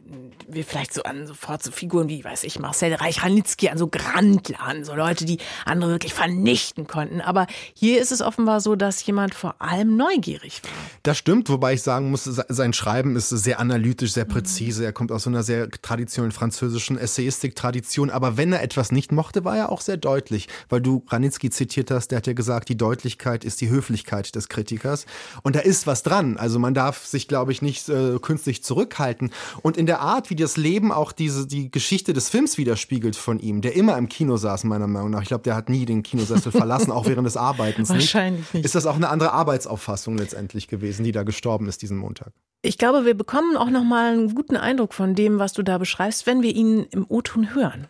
wir 0.46 0.64
vielleicht 0.64 0.92
so 0.92 1.02
an 1.02 1.26
sofort 1.26 1.62
so 1.62 1.70
Figuren 1.70 2.10
wie, 2.10 2.22
weiß 2.22 2.44
ich, 2.44 2.58
Marcel 2.58 2.92
Reich-Ranitzky, 2.92 3.70
an 3.70 3.78
so 3.78 3.88
Grandler, 3.88 4.60
an 4.60 4.84
so 4.84 4.94
Leute, 4.94 5.24
die 5.24 5.38
andere 5.64 5.92
wirklich 5.92 6.12
vernichten 6.12 6.86
konnten. 6.86 7.22
Aber 7.22 7.46
hier 7.72 8.02
ist 8.02 8.12
es 8.12 8.20
offenbar 8.20 8.60
so, 8.60 8.76
dass 8.76 9.04
jemand 9.06 9.34
vor 9.34 9.54
allem 9.60 9.96
neugierig 9.96 10.62
war. 10.62 10.70
Das 11.04 11.16
stimmt, 11.16 11.48
wobei 11.48 11.72
ich 11.72 11.82
sagen 11.82 12.10
muss, 12.10 12.24
sein 12.24 12.74
Schreiben 12.74 13.16
ist 13.16 13.30
sehr 13.30 13.60
analytisch, 13.60 14.12
sehr 14.12 14.26
präzise. 14.26 14.84
Er 14.84 14.92
kommt 14.92 15.10
aus 15.10 15.22
so 15.22 15.30
einer 15.30 15.42
sehr 15.42 15.70
traditionellen 15.70 16.32
französischen 16.32 16.98
Essayistik-Tradition. 16.98 18.10
Aber 18.10 18.36
wenn 18.36 18.52
er 18.52 18.62
etwas 18.62 18.92
nicht 18.92 19.10
mochte, 19.10 19.46
war 19.46 19.56
er 19.56 19.72
auch 19.72 19.80
sehr 19.80 19.96
deutlich, 19.96 20.48
weil 20.68 20.82
du 20.82 21.02
Ranitzky 21.08 21.48
zitiert 21.48 21.90
hast, 21.90 21.93
der 22.00 22.18
hat 22.18 22.26
ja 22.26 22.32
gesagt, 22.32 22.68
die 22.68 22.76
Deutlichkeit 22.76 23.44
ist 23.44 23.60
die 23.60 23.70
Höflichkeit 23.70 24.34
des 24.34 24.48
Kritikers. 24.48 25.06
Und 25.42 25.56
da 25.56 25.60
ist 25.60 25.86
was 25.86 26.02
dran. 26.02 26.36
Also 26.36 26.58
man 26.58 26.74
darf 26.74 27.06
sich, 27.06 27.28
glaube 27.28 27.52
ich, 27.52 27.62
nicht 27.62 27.88
äh, 27.88 28.18
künstlich 28.20 28.62
zurückhalten. 28.62 29.30
Und 29.62 29.76
in 29.76 29.86
der 29.86 30.00
Art, 30.00 30.30
wie 30.30 30.36
das 30.36 30.56
Leben 30.56 30.92
auch 30.92 31.12
diese, 31.12 31.46
die 31.46 31.70
Geschichte 31.70 32.12
des 32.12 32.28
Films 32.28 32.58
widerspiegelt 32.58 33.16
von 33.16 33.38
ihm, 33.38 33.60
der 33.60 33.74
immer 33.74 33.96
im 33.96 34.08
Kino 34.08 34.36
saß, 34.36 34.64
meiner 34.64 34.86
Meinung 34.86 35.10
nach. 35.10 35.22
Ich 35.22 35.28
glaube, 35.28 35.44
der 35.44 35.56
hat 35.56 35.68
nie 35.68 35.84
den 35.84 36.02
Kinosessel 36.02 36.52
verlassen, 36.52 36.90
auch 36.90 37.06
während 37.06 37.26
des 37.26 37.36
Arbeitens 37.36 37.88
Wahrscheinlich 37.88 38.40
nicht. 38.40 38.54
nicht. 38.54 38.64
Ist 38.64 38.74
das 38.74 38.86
auch 38.86 38.96
eine 38.96 39.08
andere 39.08 39.32
Arbeitsauffassung 39.32 40.18
letztendlich 40.18 40.68
gewesen, 40.68 41.04
die 41.04 41.12
da 41.12 41.22
gestorben 41.22 41.68
ist 41.68 41.82
diesen 41.82 41.96
Montag? 41.96 42.32
Ich 42.62 42.78
glaube, 42.78 43.04
wir 43.04 43.14
bekommen 43.14 43.58
auch 43.58 43.68
noch 43.68 43.84
mal 43.84 44.14
einen 44.14 44.34
guten 44.34 44.56
Eindruck 44.56 44.94
von 44.94 45.14
dem, 45.14 45.38
was 45.38 45.52
du 45.52 45.62
da 45.62 45.76
beschreibst, 45.76 46.26
wenn 46.26 46.42
wir 46.42 46.54
ihn 46.54 46.86
im 46.90 47.04
O-Ton 47.08 47.54
hören. 47.54 47.86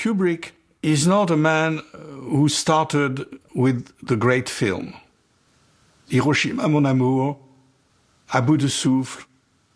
Kubrick 0.00 0.52
is 0.82 1.06
not 1.06 1.30
a 1.30 1.36
man 1.36 1.78
uh, 1.78 1.98
who 1.98 2.48
started 2.48 3.26
with 3.54 3.92
the 4.06 4.16
great 4.16 4.48
film. 4.48 4.94
Hiroshima, 6.08 6.68
mon 6.68 6.86
amour, 6.86 7.36
À 8.30 8.42
bout 8.44 8.58
de 8.58 8.68
souffle, 8.68 9.26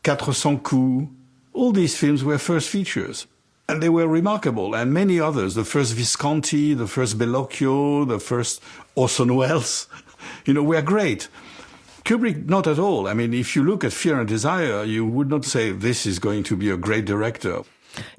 400 0.05 0.63
coups, 0.63 1.09
all 1.55 1.73
these 1.73 1.97
films 1.97 2.23
were 2.23 2.39
first 2.39 2.69
features. 2.69 3.27
And 3.67 3.83
they 3.83 3.89
were 3.89 4.07
remarkable, 4.07 4.75
and 4.75 4.93
many 4.93 5.19
others. 5.19 5.55
The 5.55 5.65
first 5.65 5.95
Visconti, 5.95 6.75
the 6.75 6.87
first 6.87 7.17
Bellocchio, 7.17 8.05
the 8.05 8.19
first 8.19 8.61
Orson 8.95 9.35
Welles, 9.35 9.89
you 10.45 10.53
know, 10.53 10.63
were 10.63 10.83
great. 10.83 11.29
Kubrick, 12.05 12.47
not 12.47 12.67
at 12.67 12.79
all. 12.79 13.07
I 13.07 13.15
mean, 13.15 13.33
if 13.33 13.57
you 13.57 13.65
look 13.65 13.85
at 13.85 13.93
Fear 13.93 14.21
and 14.21 14.29
Desire, 14.29 14.85
you 14.85 15.07
would 15.07 15.31
not 15.31 15.45
say 15.45 15.71
this 15.71 16.05
is 16.05 16.19
going 16.19 16.43
to 16.45 16.57
be 16.57 16.69
a 16.69 16.77
great 16.77 17.07
director. 17.07 17.63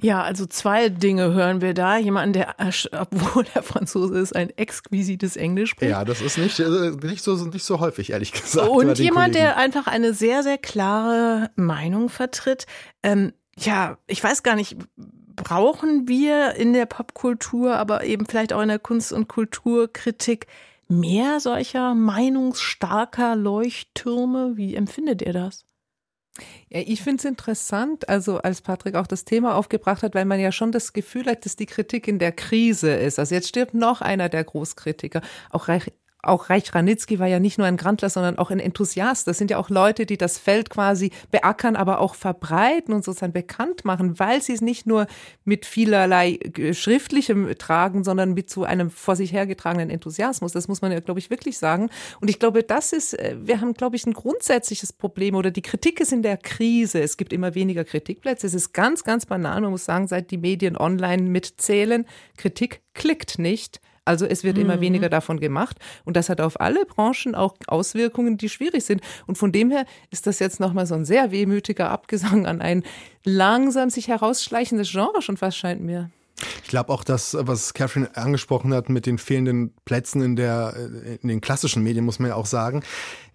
Ja, 0.02 0.22
also 0.22 0.46
zwei 0.46 0.90
Dinge 0.90 1.34
hören 1.34 1.62
wir 1.62 1.74
da. 1.74 1.98
Jemanden, 1.98 2.34
der, 2.34 2.56
obwohl 2.92 3.46
er 3.54 3.64
Franzose 3.64 4.20
ist, 4.20 4.36
ein 4.36 4.50
exquisites 4.52 5.36
Englisch 5.36 5.72
spricht. 5.72 5.92
Ja, 5.92 6.06
das 6.06 6.22
ist 6.22 6.38
nicht, 6.38 6.60
äh, 6.60 6.92
nicht, 7.02 7.24
so, 7.24 7.36
nicht 7.46 7.64
so 7.64 7.80
häufig, 7.80 8.12
ehrlich 8.12 8.32
gesagt. 8.32 8.70
Und 8.70 9.00
jemand, 9.00 9.36
der 9.36 9.58
einfach 9.58 9.88
eine 9.88 10.14
sehr, 10.14 10.44
sehr 10.44 10.58
klare 10.58 11.50
Meinung 11.56 12.10
vertritt. 12.10 12.66
Ähm, 13.02 13.34
ja, 13.58 13.98
ich 14.08 14.24
weiß 14.24 14.44
gar 14.44 14.56
nicht, 14.56 14.78
brauchen 15.36 16.08
wir 16.08 16.56
in 16.56 16.74
der 16.74 16.86
Popkultur, 16.86 17.76
aber 17.76 18.04
eben 18.04 18.26
vielleicht 18.26 18.54
auch 18.54 18.62
in 18.62 18.70
der 18.70 18.80
Kunst- 18.80 19.14
und 19.14 19.28
Kulturkritik 19.28 20.48
mehr 20.88 21.40
solcher 21.40 21.96
meinungsstarker 21.96 23.36
Leuchttürme? 23.36 24.54
Wie 24.56 24.76
empfindet 24.76 25.22
ihr 25.22 25.34
das? 25.34 25.66
Ja, 26.70 26.80
ich 26.80 27.02
finde 27.04 27.18
es 27.18 27.26
interessant, 27.26 28.10
also 28.10 28.38
als 28.40 28.62
Patrick 28.62 28.96
auch 28.96 29.08
das 29.08 29.26
Thema 29.26 29.56
aufgebracht 29.56 30.04
hat, 30.04 30.16
weil 30.16 30.26
man 30.26 30.40
ja 30.40 30.52
schon 30.52 30.72
das 30.72 30.94
Gefühl 30.94 31.26
hat, 31.28 31.46
dass 31.46 31.56
die 31.56 31.66
Kritik 31.66 32.08
in 32.08 32.20
der 32.20 32.32
Krise 32.32 32.92
ist. 32.94 33.20
Also 33.20 33.36
jetzt 33.36 33.50
stirbt 33.50 33.74
noch 33.74 34.02
einer 34.02 34.30
der 34.30 34.44
Großkritiker. 34.44 35.22
Auch 35.52 35.68
auch 36.24 36.50
Reich 36.50 36.74
Ranitzky 36.74 37.20
war 37.20 37.28
ja 37.28 37.40
nicht 37.40 37.58
nur 37.58 37.68
ein 37.68 37.78
Grandler, 37.78 38.10
sondern 38.10 38.38
auch 38.38 38.50
ein 38.50 38.60
Enthusiast. 38.60 39.28
Das 39.28 39.38
sind 39.38 39.52
ja 39.52 39.58
auch 39.58 39.70
Leute, 39.70 40.06
die 40.06 40.18
das 40.18 40.38
Feld 40.38 40.70
quasi 40.70 41.12
beackern, 41.32 41.76
aber 41.76 42.00
auch 42.00 42.16
verbreiten 42.16 42.94
und 42.94 43.04
sozusagen 43.04 43.34
bekannt 43.34 43.84
machen, 43.84 44.20
weil 44.20 44.42
sie 44.42 44.54
es 44.54 44.62
nicht 44.62 44.88
nur 44.88 45.06
mit 45.44 45.66
vielerlei 45.66 46.40
äh, 46.58 46.74
Schriftlichem 46.74 47.54
tragen, 47.58 48.06
sondern 48.06 48.34
mit 48.34 48.50
so 48.50 48.64
einem 48.64 48.90
vor 48.90 49.18
sich 49.18 49.34
hergetragenen 49.34 49.90
Enthusiasmus. 49.90 50.54
Das 50.54 50.70
muss 50.70 50.82
man 50.82 50.94
ja, 50.94 51.02
glaube 51.02 51.20
ich, 51.20 51.30
wirklich 51.30 51.58
sagen. 51.58 51.90
Und 52.22 52.30
ich 52.30 52.40
glaube, 52.40 52.64
das 52.64 52.94
ist, 52.94 53.20
äh, 53.20 53.36
wir 53.40 53.60
haben, 53.60 53.74
glaube 53.74 53.98
ich, 53.98 54.06
ein 54.06 54.14
grundsätzliches 54.14 54.94
Problem 54.94 55.36
oder 55.36 55.52
die 55.52 55.62
Kritik 55.62 56.00
ist 56.00 56.14
in 56.14 56.24
der 56.24 56.38
Krise. 56.38 57.02
Es 57.02 57.18
gibt 57.18 57.34
immer 57.34 57.54
weniger 57.54 57.84
Kritikplätze. 57.84 58.48
Es 58.48 58.54
ist 58.54 58.74
ganz, 58.74 59.04
ganz 59.04 59.26
banal. 59.26 59.60
Man 59.60 59.72
muss 59.72 59.86
sagen, 59.86 60.08
seit 60.08 60.32
die 60.32 60.38
Medien 60.38 60.78
online 60.78 61.24
mitzählen, 61.24 62.06
Kritik 62.38 62.82
klickt 62.94 63.40
nicht 63.40 63.82
Also 64.06 64.26
es 64.26 64.44
wird 64.44 64.58
mhm. 64.58 64.64
immer 64.64 64.82
weniger 64.82 65.10
davon 65.10 65.40
gemacht 65.40 65.78
und 66.06 66.18
das 66.18 66.30
hat 66.30 66.42
auf 66.42 66.60
alle 66.60 66.86
Branchen 66.86 67.36
auch 67.36 67.56
Auswirkungen, 67.68 68.38
die 68.38 68.50
schwierig 68.50 68.84
sind. 68.84 69.02
Und 69.28 69.38
von 69.38 69.52
dem 69.52 69.72
her 69.72 69.86
ist 70.12 70.28
das 70.28 70.40
jetzt 70.40 70.60
nochmal 70.60 70.86
so 70.86 70.96
ein 70.96 71.06
sehr 71.06 71.32
wehmütiger 71.32 71.90
Abgesang 71.90 72.46
an 72.46 72.62
ein 72.62 72.84
langsam 73.24 73.90
sich 73.90 74.08
herausschleichendes 74.10 74.92
Genre 74.92 75.22
schon 75.22 75.38
fast 75.38 75.58
scheint 75.58 75.82
mir. 75.82 76.10
Ich 76.64 76.70
glaube 76.70 76.92
auch, 76.92 77.04
dass, 77.04 77.38
was 77.40 77.74
Catherine 77.74 78.16
angesprochen 78.16 78.74
hat 78.74 78.90
mit 78.90 79.06
den 79.06 79.18
fehlenden 79.18 79.74
Plätzen 79.86 80.22
in, 80.22 80.36
der, 80.36 80.76
in 81.22 81.28
den 81.28 81.42
klassischen 81.42 81.84
Medien, 81.84 82.04
muss 82.04 82.20
man 82.20 82.30
ja 82.30 82.36
auch 82.36 82.48
sagen, 82.48 82.84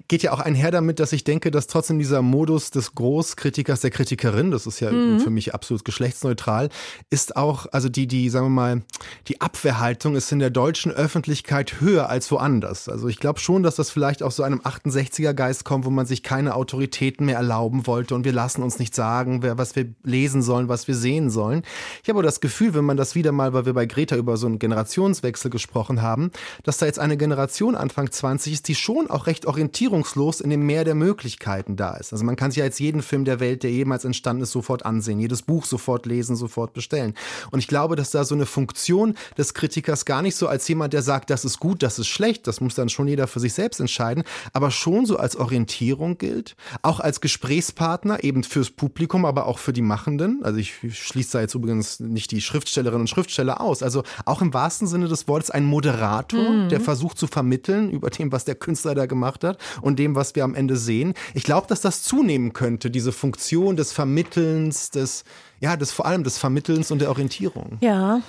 geht 0.09 0.23
ja 0.23 0.33
auch 0.33 0.41
einher 0.41 0.71
damit, 0.71 1.00
dass 1.00 1.12
ich 1.12 1.23
denke, 1.23 1.50
dass 1.50 1.67
trotzdem 1.67 1.99
dieser 1.99 2.23
Modus 2.23 2.71
des 2.71 2.95
Großkritikers, 2.95 3.81
der 3.81 3.91
Kritikerin, 3.91 4.50
das 4.50 4.67
ist 4.67 4.81
ja 4.81 4.91
mhm. 4.91 5.21
für 5.21 5.31
mich 5.31 5.55
absolut 5.55 5.85
geschlechtsneutral, 5.85 6.71
ist 7.11 7.37
auch, 7.37 7.67
also 7.73 7.91
die, 7.91 8.07
die, 8.07 8.31
sagen 8.31 8.47
wir 8.47 8.50
mal, 8.50 8.83
die 9.29 9.41
Abwehrhaltung 9.43 10.17
ist 10.17 10.33
in 10.33 10.38
der 10.38 10.50
deutschen 10.50 10.91
Öffentlichkeit 10.93 11.81
höher 11.81 12.09
als 12.09 12.31
woanders. 12.31 12.88
Also 12.88 13.09
ich 13.09 13.19
glaube 13.19 13.38
schon, 13.38 13.62
dass 13.62 13.77
das 13.77 13.91
vielleicht 13.91 14.23
auch 14.23 14.31
so 14.31 14.43
einem 14.43 14.61
68er 14.61 15.35
Geist 15.35 15.65
kommt, 15.65 15.85
wo 15.85 15.91
man 15.91 16.07
sich 16.07 16.23
keine 16.23 16.55
Autoritäten 16.55 17.27
mehr 17.27 17.37
erlauben 17.37 17.87
wollte 17.87 18.15
und 18.15 18.25
wir 18.25 18.33
lassen 18.33 18.62
uns 18.62 18.79
nicht 18.79 18.95
sagen, 18.95 19.43
wer, 19.43 19.59
was 19.59 19.77
wir 19.77 19.87
lesen 20.03 20.43
sollen, 20.43 20.69
was 20.69 20.88
wir 20.88 20.95
sehen 20.95 21.29
sollen. 21.29 21.62
Ich 22.03 22.09
habe 22.09 22.19
aber 22.19 22.27
das 22.27 22.41
Gefühl, 22.41 22.73
wenn 22.73 22.85
man 22.85 22.97
das 22.97 23.15
wieder 23.15 23.33
mal, 23.33 23.53
weil 23.53 23.67
wir 23.67 23.75
bei 23.75 23.85
Greta 23.85 24.17
über 24.17 24.38
so 24.38 24.47
einen 24.47 24.59
Generationswechsel 24.59 25.50
gesprochen 25.50 26.00
haben, 26.00 26.31
dass 26.62 26.79
da 26.79 26.87
jetzt 26.87 26.99
eine 26.99 27.19
Generation 27.19 27.75
Anfang 27.75 28.11
20 28.11 28.55
ist, 28.55 28.69
die 28.69 28.75
schon 28.75 29.11
auch 29.11 29.27
recht 29.27 29.45
orientierung 29.45 29.98
bedingungslos 29.99 30.40
in 30.40 30.50
dem 30.50 30.64
Meer 30.64 30.85
der 30.85 30.95
Möglichkeiten 30.95 31.76
da 31.76 31.97
ist. 31.97 32.12
Also 32.12 32.25
man 32.25 32.37
kann 32.37 32.50
sich 32.50 32.59
ja 32.59 32.64
jetzt 32.64 32.81
jeden 32.81 33.02
Film 33.02 33.25
der 33.25 33.40
Welt, 33.40 33.62
der 33.62 33.71
jemals 33.71 34.05
entstanden 34.05 34.43
ist, 34.43 34.52
sofort 34.52 34.85
ansehen, 34.87 35.19
jedes 35.19 35.43
Buch 35.43 35.64
sofort 35.64 36.07
lesen, 36.07 36.37
sofort 36.37 36.73
bestellen. 36.73 37.14
Und 37.50 37.59
ich 37.59 37.67
glaube, 37.67 37.97
dass 37.97 38.11
da 38.11 38.25
so 38.25 38.35
eine 38.35 38.47
Funktion 38.47 39.14
des 39.37 39.55
Kritikers 39.55 40.05
gar 40.05 40.23
nicht 40.23 40.37
so 40.37 40.47
als 40.47 40.67
jemand, 40.69 40.93
der 40.93 41.02
sagt, 41.02 41.31
das 41.31 41.45
ist 41.45 41.59
gut, 41.59 41.83
das 41.83 41.99
ist 41.99 42.07
schlecht, 42.07 42.47
das 42.47 42.61
muss 42.61 42.75
dann 42.75 42.88
schon 42.88 43.09
jeder 43.09 43.26
für 43.26 43.40
sich 43.40 43.55
selbst 43.55 43.81
entscheiden, 43.81 44.25
aber 44.52 44.71
schon 44.71 45.07
so 45.07 45.17
als 45.17 45.37
Orientierung 45.37 46.19
gilt, 46.19 46.57
auch 46.83 47.00
als 47.00 47.21
Gesprächspartner 47.21 48.23
eben 48.23 48.45
fürs 48.45 48.71
Publikum, 48.71 49.25
aber 49.25 49.47
auch 49.47 49.59
für 49.59 49.73
die 49.73 49.83
Machenden. 49.83 50.40
Also 50.45 50.59
ich 50.59 50.75
schließe 50.90 51.33
da 51.33 51.40
jetzt 51.40 51.55
übrigens 51.55 52.00
nicht 52.00 52.31
die 52.31 52.40
Schriftstellerinnen 52.40 53.02
und 53.02 53.09
Schriftsteller 53.09 53.61
aus. 53.61 53.83
Also 53.83 54.02
auch 54.25 54.43
im 54.43 54.55
wahrsten 54.55 54.87
Sinne 54.87 55.09
des 55.09 55.28
Wortes 55.28 55.50
ein 55.50 55.64
Moderator, 55.64 56.50
mhm. 56.50 56.69
der 56.69 56.81
versucht 56.81 57.19
zu 57.19 57.26
vermitteln 57.26 57.90
über 57.90 58.11
dem, 58.11 58.33
was 58.33 58.45
der 58.45 58.55
Künstler 58.55 58.95
da 58.95 59.07
gemacht 59.07 59.45
hat 59.45 59.59
und 59.88 59.99
dem, 59.99 60.14
was 60.14 60.37
wir 60.37 60.45
am 60.45 60.54
Ende 60.54 60.76
sehen. 60.76 61.14
Ich 61.35 61.42
glaube, 61.42 61.66
dass 61.66 61.80
das 61.80 62.02
zunehmen 62.02 62.52
könnte, 62.52 62.90
diese 62.90 63.11
Funktion 63.11 63.76
des 63.76 63.92
Vermittelns, 63.92 64.90
des, 64.90 65.25
ja, 65.61 65.76
des 65.76 65.90
vor 65.90 66.07
allem 66.07 66.23
des 66.23 66.38
Vermittelns 66.38 66.90
und 66.90 67.00
der 67.00 67.09
Orientierung. 67.09 67.78
Ja. 67.80 68.21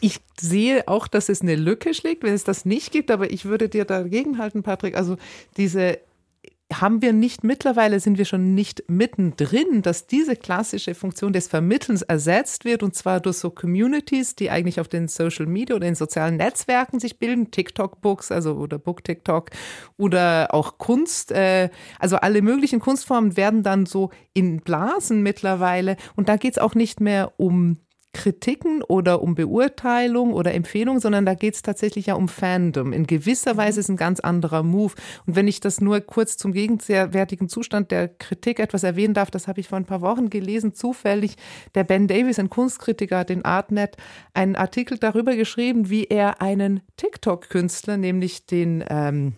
Ich 0.00 0.20
sehe 0.40 0.86
auch, 0.86 1.08
dass 1.08 1.28
es 1.28 1.40
eine 1.40 1.56
Lücke 1.56 1.94
schlägt, 1.94 2.22
wenn 2.22 2.34
es 2.34 2.44
das 2.44 2.64
nicht 2.64 2.92
gibt, 2.92 3.10
aber 3.10 3.30
ich 3.30 3.44
würde 3.44 3.68
dir 3.68 3.84
dagegen 3.84 4.38
halten, 4.38 4.62
Patrick. 4.62 4.96
Also 4.96 5.16
diese 5.56 5.98
haben 6.72 7.02
wir 7.02 7.12
nicht 7.12 7.44
mittlerweile, 7.44 8.00
sind 8.00 8.18
wir 8.18 8.24
schon 8.24 8.54
nicht 8.54 8.84
mittendrin, 8.88 9.82
dass 9.82 10.06
diese 10.06 10.34
klassische 10.34 10.94
Funktion 10.94 11.32
des 11.32 11.46
Vermittelns 11.46 12.02
ersetzt 12.02 12.64
wird 12.64 12.82
und 12.82 12.94
zwar 12.94 13.20
durch 13.20 13.36
so 13.36 13.50
Communities, 13.50 14.34
die 14.34 14.50
eigentlich 14.50 14.80
auf 14.80 14.88
den 14.88 15.08
Social 15.08 15.46
Media 15.46 15.76
oder 15.76 15.86
in 15.86 15.94
sozialen 15.94 16.36
Netzwerken 16.36 17.00
sich 17.00 17.18
bilden, 17.18 17.50
TikTok-Books, 17.50 18.32
also 18.32 18.54
oder 18.54 18.78
Book-TikTok 18.78 19.50
oder 19.98 20.48
auch 20.52 20.78
Kunst, 20.78 21.32
äh, 21.32 21.68
also 21.98 22.16
alle 22.16 22.40
möglichen 22.40 22.80
Kunstformen 22.80 23.36
werden 23.36 23.62
dann 23.62 23.86
so 23.86 24.10
in 24.32 24.60
Blasen 24.60 25.22
mittlerweile. 25.22 25.96
Und 26.16 26.28
da 26.28 26.36
geht 26.36 26.52
es 26.52 26.58
auch 26.58 26.74
nicht 26.74 27.00
mehr 27.00 27.32
um 27.36 27.78
Kritiken 28.14 28.82
oder 28.82 29.20
um 29.20 29.34
Beurteilung 29.34 30.32
oder 30.32 30.54
Empfehlung, 30.54 31.00
sondern 31.00 31.26
da 31.26 31.34
geht 31.34 31.54
es 31.54 31.62
tatsächlich 31.62 32.06
ja 32.06 32.14
um 32.14 32.28
Fandom. 32.28 32.94
In 32.94 33.06
gewisser 33.06 33.58
Weise 33.58 33.80
ist 33.80 33.90
ein 33.90 33.98
ganz 33.98 34.20
anderer 34.20 34.62
Move. 34.62 34.94
Und 35.26 35.36
wenn 35.36 35.46
ich 35.46 35.60
das 35.60 35.82
nur 35.82 36.00
kurz 36.00 36.38
zum 36.38 36.52
gegenwärtigen 36.52 37.50
Zustand 37.50 37.90
der 37.90 38.08
Kritik 38.08 38.58
etwas 38.60 38.84
erwähnen 38.84 39.12
darf, 39.12 39.30
das 39.30 39.46
habe 39.48 39.60
ich 39.60 39.68
vor 39.68 39.76
ein 39.76 39.84
paar 39.84 40.00
Wochen 40.00 40.30
gelesen, 40.30 40.72
zufällig. 40.72 41.36
Der 41.74 41.84
Ben 41.84 42.08
Davis, 42.08 42.38
ein 42.38 42.48
Kunstkritiker, 42.48 43.18
hat 43.18 43.30
in 43.30 43.44
Artnet 43.44 43.96
einen 44.32 44.56
Artikel 44.56 44.96
darüber 44.96 45.36
geschrieben, 45.36 45.90
wie 45.90 46.04
er 46.04 46.40
einen 46.40 46.80
TikTok-Künstler, 46.96 47.98
nämlich 47.98 48.46
den 48.46 48.82
ähm, 48.88 49.34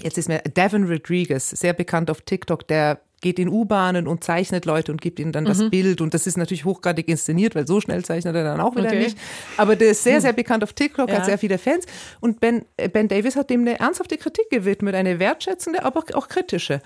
Jetzt 0.00 0.16
ist 0.16 0.28
mir 0.28 0.38
Devin 0.38 0.84
Rodriguez, 0.84 1.50
sehr 1.50 1.72
bekannt 1.72 2.08
auf 2.08 2.20
TikTok, 2.20 2.68
der 2.68 3.00
geht 3.20 3.38
in 3.38 3.48
U-Bahnen 3.48 4.06
und 4.06 4.22
zeichnet 4.22 4.64
Leute 4.64 4.92
und 4.92 5.00
gibt 5.00 5.18
ihnen 5.18 5.32
dann 5.32 5.44
das 5.44 5.58
mhm. 5.58 5.70
Bild. 5.70 6.00
Und 6.00 6.14
das 6.14 6.26
ist 6.26 6.36
natürlich 6.36 6.64
hochgradig 6.64 7.08
inszeniert, 7.08 7.54
weil 7.54 7.66
so 7.66 7.80
schnell 7.80 8.04
zeichnet 8.04 8.34
er 8.36 8.44
dann 8.44 8.60
auch 8.60 8.76
wieder 8.76 8.88
okay. 8.88 8.98
nicht. 8.98 9.18
Aber 9.56 9.76
der 9.76 9.90
ist 9.90 10.04
sehr, 10.04 10.16
hm. 10.16 10.20
sehr 10.22 10.32
bekannt 10.32 10.62
auf 10.62 10.72
TikTok, 10.72 11.08
ja. 11.08 11.16
hat 11.16 11.24
sehr 11.24 11.38
viele 11.38 11.58
Fans. 11.58 11.86
Und 12.20 12.40
Ben, 12.40 12.64
Ben 12.92 13.08
Davis 13.08 13.36
hat 13.36 13.50
dem 13.50 13.62
eine 13.62 13.80
ernsthafte 13.80 14.16
Kritik 14.18 14.50
gewidmet, 14.50 14.94
eine 14.94 15.18
wertschätzende, 15.18 15.84
aber 15.84 16.04
auch 16.14 16.28
kritische. 16.28 16.80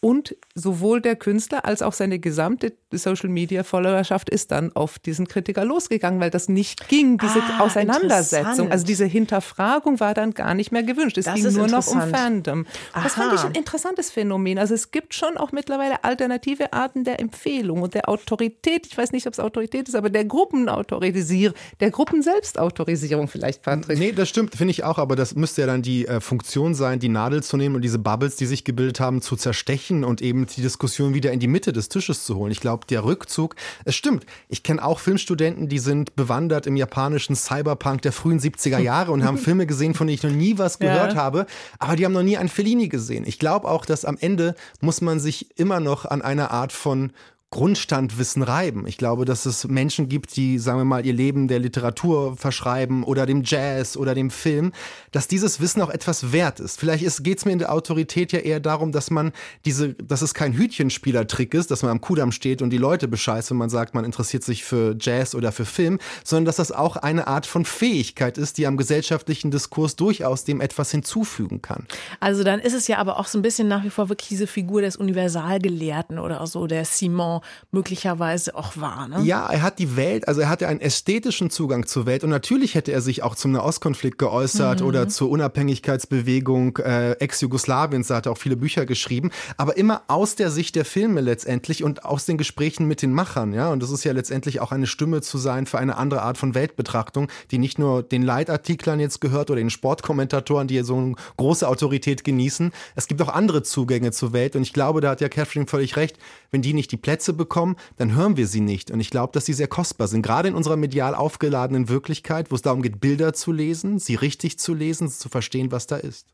Und 0.00 0.36
sowohl 0.54 1.00
der 1.00 1.16
Künstler 1.16 1.64
als 1.64 1.80
auch 1.80 1.94
seine 1.94 2.18
gesamte 2.18 2.74
Social 2.98 3.28
Media 3.28 3.62
Followerschaft 3.62 4.30
ist 4.30 4.50
dann 4.50 4.74
auf 4.74 4.98
diesen 4.98 5.28
Kritiker 5.28 5.64
losgegangen, 5.64 6.20
weil 6.20 6.30
das 6.30 6.48
nicht 6.48 6.88
ging, 6.88 7.18
diese 7.18 7.40
ah, 7.40 7.60
Auseinandersetzung. 7.60 8.70
Also 8.70 8.84
diese 8.84 9.04
Hinterfragung 9.04 10.00
war 10.00 10.14
dann 10.14 10.32
gar 10.32 10.54
nicht 10.54 10.72
mehr 10.72 10.82
gewünscht. 10.82 11.18
Es 11.18 11.26
das 11.26 11.34
ging 11.34 11.52
nur 11.52 11.68
noch 11.68 11.86
um 11.86 12.00
Fandom. 12.00 12.66
Aha. 12.92 13.02
Das 13.02 13.14
fand 13.14 13.34
ich 13.34 13.44
ein 13.44 13.52
interessantes 13.52 14.10
Phänomen. 14.10 14.58
Also 14.58 14.74
es 14.74 14.90
gibt 14.90 15.14
schon 15.14 15.36
auch 15.36 15.52
mittlerweile 15.52 16.04
alternative 16.04 16.72
Arten 16.72 17.04
der 17.04 17.20
Empfehlung 17.20 17.82
und 17.82 17.94
der 17.94 18.08
Autorität. 18.08 18.86
Ich 18.86 18.96
weiß 18.96 19.12
nicht, 19.12 19.26
ob 19.26 19.32
es 19.32 19.40
Autorität 19.40 19.88
ist, 19.88 19.94
aber 19.94 20.10
der 20.10 20.24
Gruppenautorisierung, 20.24 21.56
der 21.80 21.90
Gruppenselbstautorisierung 21.90 23.28
vielleicht, 23.28 23.62
Patrick. 23.62 23.98
Nee, 23.98 24.12
das 24.12 24.28
stimmt, 24.28 24.54
finde 24.54 24.72
ich 24.72 24.84
auch. 24.84 24.98
Aber 24.98 25.16
das 25.16 25.34
müsste 25.34 25.62
ja 25.62 25.66
dann 25.66 25.82
die 25.82 26.06
äh, 26.06 26.20
Funktion 26.20 26.74
sein, 26.74 26.98
die 26.98 27.08
Nadel 27.08 27.42
zu 27.42 27.56
nehmen 27.56 27.74
und 27.74 27.82
diese 27.82 27.98
Bubbles, 27.98 28.36
die 28.36 28.46
sich 28.46 28.64
gebildet 28.64 29.00
haben, 29.00 29.22
zu 29.22 29.36
zerstechen 29.36 30.04
und 30.04 30.22
eben 30.22 30.46
die 30.46 30.62
Diskussion 30.62 31.14
wieder 31.14 31.32
in 31.32 31.40
die 31.40 31.48
Mitte 31.48 31.72
des 31.72 31.88
Tisches 31.88 32.24
zu 32.24 32.36
holen. 32.36 32.52
Ich 32.52 32.60
glaube, 32.60 32.83
der 32.90 33.04
Rückzug, 33.04 33.56
es 33.84 33.94
stimmt. 33.94 34.26
Ich 34.48 34.62
kenne 34.62 34.84
auch 34.84 34.98
Filmstudenten, 34.98 35.68
die 35.68 35.78
sind 35.78 36.16
bewandert 36.16 36.66
im 36.66 36.76
japanischen 36.76 37.36
Cyberpunk 37.36 38.02
der 38.02 38.12
frühen 38.12 38.40
70er 38.40 38.78
Jahre 38.78 39.12
und 39.12 39.24
haben 39.24 39.38
Filme 39.44 39.66
gesehen, 39.66 39.94
von 39.94 40.06
denen 40.06 40.14
ich 40.14 40.22
noch 40.22 40.30
nie 40.30 40.58
was 40.58 40.78
gehört 40.78 41.14
ja. 41.14 41.18
habe, 41.18 41.46
aber 41.78 41.96
die 41.96 42.04
haben 42.04 42.12
noch 42.12 42.22
nie 42.22 42.36
einen 42.36 42.48
Fellini 42.48 42.88
gesehen. 42.88 43.24
Ich 43.26 43.38
glaube 43.38 43.68
auch, 43.68 43.86
dass 43.86 44.04
am 44.04 44.16
Ende 44.18 44.54
muss 44.80 45.00
man 45.00 45.20
sich 45.20 45.58
immer 45.58 45.80
noch 45.80 46.04
an 46.04 46.22
einer 46.22 46.50
Art 46.50 46.72
von 46.72 47.12
Grundstandwissen 47.54 48.42
reiben. 48.42 48.84
Ich 48.88 48.98
glaube, 48.98 49.24
dass 49.24 49.46
es 49.46 49.68
Menschen 49.68 50.08
gibt, 50.08 50.34
die, 50.34 50.58
sagen 50.58 50.80
wir 50.80 50.84
mal, 50.84 51.06
ihr 51.06 51.12
Leben 51.12 51.46
der 51.46 51.60
Literatur 51.60 52.36
verschreiben 52.36 53.04
oder 53.04 53.26
dem 53.26 53.42
Jazz 53.44 53.96
oder 53.96 54.12
dem 54.12 54.30
Film, 54.30 54.72
dass 55.12 55.28
dieses 55.28 55.60
Wissen 55.60 55.80
auch 55.80 55.88
etwas 55.88 56.32
wert 56.32 56.58
ist. 56.58 56.80
Vielleicht 56.80 57.22
geht 57.22 57.38
es 57.38 57.44
mir 57.44 57.52
in 57.52 57.60
der 57.60 57.72
Autorität 57.72 58.32
ja 58.32 58.40
eher 58.40 58.58
darum, 58.58 58.90
dass 58.90 59.08
man 59.08 59.30
diese, 59.64 59.94
dass 59.94 60.20
es 60.20 60.34
kein 60.34 60.54
Hütchenspielertrick 60.54 61.54
ist, 61.54 61.70
dass 61.70 61.82
man 61.82 61.92
am 61.92 62.00
Kudamm 62.00 62.32
steht 62.32 62.60
und 62.60 62.70
die 62.70 62.76
Leute 62.76 63.06
bescheißt, 63.06 63.52
wenn 63.52 63.56
man 63.56 63.70
sagt, 63.70 63.94
man 63.94 64.04
interessiert 64.04 64.42
sich 64.42 64.64
für 64.64 64.96
Jazz 64.98 65.36
oder 65.36 65.52
für 65.52 65.64
Film, 65.64 66.00
sondern 66.24 66.46
dass 66.46 66.56
das 66.56 66.72
auch 66.72 66.96
eine 66.96 67.28
Art 67.28 67.46
von 67.46 67.64
Fähigkeit 67.64 68.36
ist, 68.36 68.58
die 68.58 68.66
am 68.66 68.76
gesellschaftlichen 68.76 69.52
Diskurs 69.52 69.94
durchaus 69.94 70.42
dem 70.42 70.60
etwas 70.60 70.90
hinzufügen 70.90 71.62
kann. 71.62 71.86
Also 72.18 72.42
dann 72.42 72.58
ist 72.58 72.74
es 72.74 72.88
ja 72.88 72.98
aber 72.98 73.20
auch 73.20 73.28
so 73.28 73.38
ein 73.38 73.42
bisschen 73.42 73.68
nach 73.68 73.84
wie 73.84 73.90
vor 73.90 74.08
wirklich 74.08 74.28
diese 74.28 74.48
Figur 74.48 74.82
des 74.82 74.96
Universalgelehrten 74.96 76.18
oder 76.18 76.44
so, 76.48 76.66
der 76.66 76.84
Simon 76.84 77.42
möglicherweise 77.70 78.54
auch 78.54 78.76
war. 78.76 79.08
Ne? 79.08 79.22
Ja, 79.22 79.48
er 79.48 79.62
hat 79.62 79.78
die 79.78 79.96
Welt, 79.96 80.28
also 80.28 80.40
er 80.40 80.48
hatte 80.48 80.68
einen 80.68 80.80
ästhetischen 80.80 81.50
Zugang 81.50 81.86
zur 81.86 82.06
Welt 82.06 82.24
und 82.24 82.30
natürlich 82.30 82.74
hätte 82.74 82.92
er 82.92 83.00
sich 83.00 83.22
auch 83.22 83.34
zum 83.34 83.52
Nahostkonflikt 83.52 84.18
geäußert 84.18 84.80
mhm. 84.80 84.86
oder 84.86 85.08
zur 85.08 85.30
Unabhängigkeitsbewegung 85.30 86.78
äh, 86.78 87.12
Ex-Jugoslawiens, 87.12 88.08
da 88.08 88.16
hat 88.16 88.26
er 88.26 88.32
auch 88.32 88.38
viele 88.38 88.56
Bücher 88.56 88.86
geschrieben, 88.86 89.30
aber 89.56 89.76
immer 89.76 90.02
aus 90.08 90.36
der 90.36 90.50
Sicht 90.50 90.76
der 90.76 90.84
Filme 90.84 91.20
letztendlich 91.20 91.84
und 91.84 92.04
aus 92.04 92.26
den 92.26 92.38
Gesprächen 92.38 92.86
mit 92.86 93.02
den 93.02 93.12
Machern, 93.12 93.52
ja, 93.52 93.70
und 93.70 93.82
das 93.82 93.90
ist 93.90 94.04
ja 94.04 94.12
letztendlich 94.12 94.60
auch 94.60 94.72
eine 94.72 94.86
Stimme 94.86 95.20
zu 95.20 95.38
sein 95.38 95.66
für 95.66 95.78
eine 95.78 95.96
andere 95.96 96.22
Art 96.22 96.38
von 96.38 96.54
Weltbetrachtung, 96.54 97.28
die 97.50 97.58
nicht 97.58 97.78
nur 97.78 98.02
den 98.02 98.22
Leitartiklern 98.22 99.00
jetzt 99.00 99.20
gehört 99.20 99.50
oder 99.50 99.60
den 99.60 99.70
Sportkommentatoren, 99.70 100.66
die 100.66 100.80
so 100.82 100.96
eine 100.96 101.14
große 101.36 101.68
Autorität 101.68 102.24
genießen. 102.24 102.72
Es 102.94 103.06
gibt 103.06 103.20
auch 103.22 103.28
andere 103.28 103.62
Zugänge 103.62 104.12
zur 104.12 104.32
Welt 104.32 104.56
und 104.56 104.62
ich 104.62 104.72
glaube, 104.72 105.00
da 105.00 105.10
hat 105.10 105.20
ja 105.20 105.28
Catherine 105.28 105.66
völlig 105.66 105.96
recht, 105.96 106.18
wenn 106.50 106.62
die 106.62 106.72
nicht 106.72 106.92
die 106.92 106.96
Plätze 106.96 107.33
bekommen, 107.34 107.76
dann 107.96 108.14
hören 108.14 108.36
wir 108.36 108.46
sie 108.46 108.60
nicht. 108.60 108.90
Und 108.90 109.00
ich 109.00 109.10
glaube, 109.10 109.32
dass 109.32 109.46
sie 109.46 109.52
sehr 109.52 109.68
kostbar 109.68 110.08
sind. 110.08 110.22
Gerade 110.22 110.48
in 110.48 110.54
unserer 110.54 110.76
medial 110.76 111.14
aufgeladenen 111.14 111.88
Wirklichkeit, 111.88 112.50
wo 112.50 112.54
es 112.54 112.62
darum 112.62 112.82
geht, 112.82 113.00
Bilder 113.00 113.32
zu 113.32 113.52
lesen, 113.52 113.98
sie 113.98 114.14
richtig 114.14 114.58
zu 114.58 114.74
lesen, 114.74 115.08
zu 115.08 115.28
verstehen, 115.28 115.72
was 115.72 115.86
da 115.86 115.96
ist. 115.96 116.26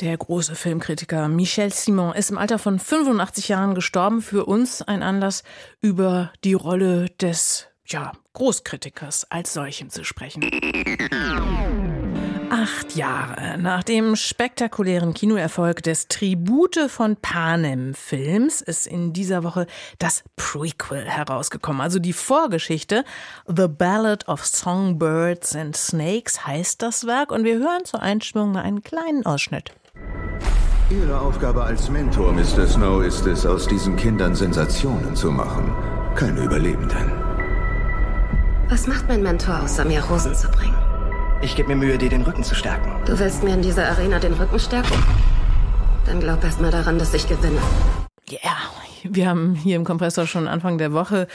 Der 0.00 0.16
große 0.16 0.54
Filmkritiker 0.54 1.28
Michel 1.28 1.72
Simon 1.72 2.14
ist 2.14 2.30
im 2.30 2.38
Alter 2.38 2.58
von 2.58 2.78
85 2.78 3.48
Jahren 3.48 3.74
gestorben. 3.74 4.22
Für 4.22 4.44
uns 4.44 4.82
ein 4.82 5.02
Anlass, 5.02 5.42
über 5.80 6.32
die 6.44 6.54
Rolle 6.54 7.08
des 7.20 7.66
ja, 7.86 8.12
Großkritikers 8.34 9.30
als 9.30 9.54
solchen 9.54 9.90
zu 9.90 10.04
sprechen. 10.04 10.42
Acht 12.50 12.96
Jahre 12.96 13.58
nach 13.58 13.82
dem 13.82 14.16
spektakulären 14.16 15.12
Kinoerfolg 15.12 15.82
des 15.82 16.08
Tribute 16.08 16.88
von 16.88 17.16
Panem 17.16 17.92
Films 17.92 18.62
ist 18.62 18.86
in 18.86 19.12
dieser 19.12 19.44
Woche 19.44 19.66
das 19.98 20.24
Prequel 20.36 21.04
herausgekommen, 21.04 21.82
also 21.82 21.98
die 21.98 22.14
Vorgeschichte. 22.14 23.04
The 23.46 23.68
Ballad 23.68 24.28
of 24.28 24.46
Songbirds 24.46 25.54
and 25.54 25.76
Snakes 25.76 26.46
heißt 26.46 26.80
das 26.80 27.06
Werk 27.06 27.32
und 27.32 27.44
wir 27.44 27.58
hören 27.58 27.84
zur 27.84 28.00
Einstimmung 28.00 28.52
mal 28.52 28.62
einen 28.62 28.82
kleinen 28.82 29.26
Ausschnitt. 29.26 29.72
Ihre 30.88 31.20
Aufgabe 31.20 31.62
als 31.62 31.90
Mentor, 31.90 32.32
Mr. 32.32 32.66
Snow, 32.66 33.02
ist 33.02 33.26
es, 33.26 33.44
aus 33.44 33.68
diesen 33.68 33.94
Kindern 33.96 34.34
Sensationen 34.34 35.14
zu 35.14 35.30
machen, 35.30 35.70
keine 36.14 36.44
Überlebenden. 36.44 37.12
Was 38.70 38.86
macht 38.86 39.06
mein 39.06 39.22
Mentor, 39.22 39.60
außer 39.62 39.84
mir 39.84 40.02
Rosen 40.02 40.34
zu 40.34 40.48
bringen? 40.48 40.87
Ich 41.40 41.54
gebe 41.54 41.68
mir 41.68 41.76
Mühe, 41.76 41.98
dir 41.98 42.08
den 42.08 42.22
Rücken 42.22 42.42
zu 42.42 42.56
stärken. 42.56 42.90
Du 43.06 43.16
willst 43.18 43.44
mir 43.44 43.54
in 43.54 43.62
dieser 43.62 43.88
Arena 43.88 44.18
den 44.18 44.32
Rücken 44.32 44.58
stärken? 44.58 44.92
Dann 46.04 46.18
glaub 46.18 46.42
erst 46.42 46.60
mal 46.60 46.72
daran, 46.72 46.98
dass 46.98 47.14
ich 47.14 47.28
gewinne. 47.28 47.60
Ja, 48.28 48.38
yeah. 48.42 48.56
wir 49.04 49.28
haben 49.28 49.54
hier 49.54 49.76
im 49.76 49.84
Kompressor 49.84 50.26
schon 50.26 50.48
Anfang 50.48 50.78
der 50.78 50.92
Woche 50.92 51.28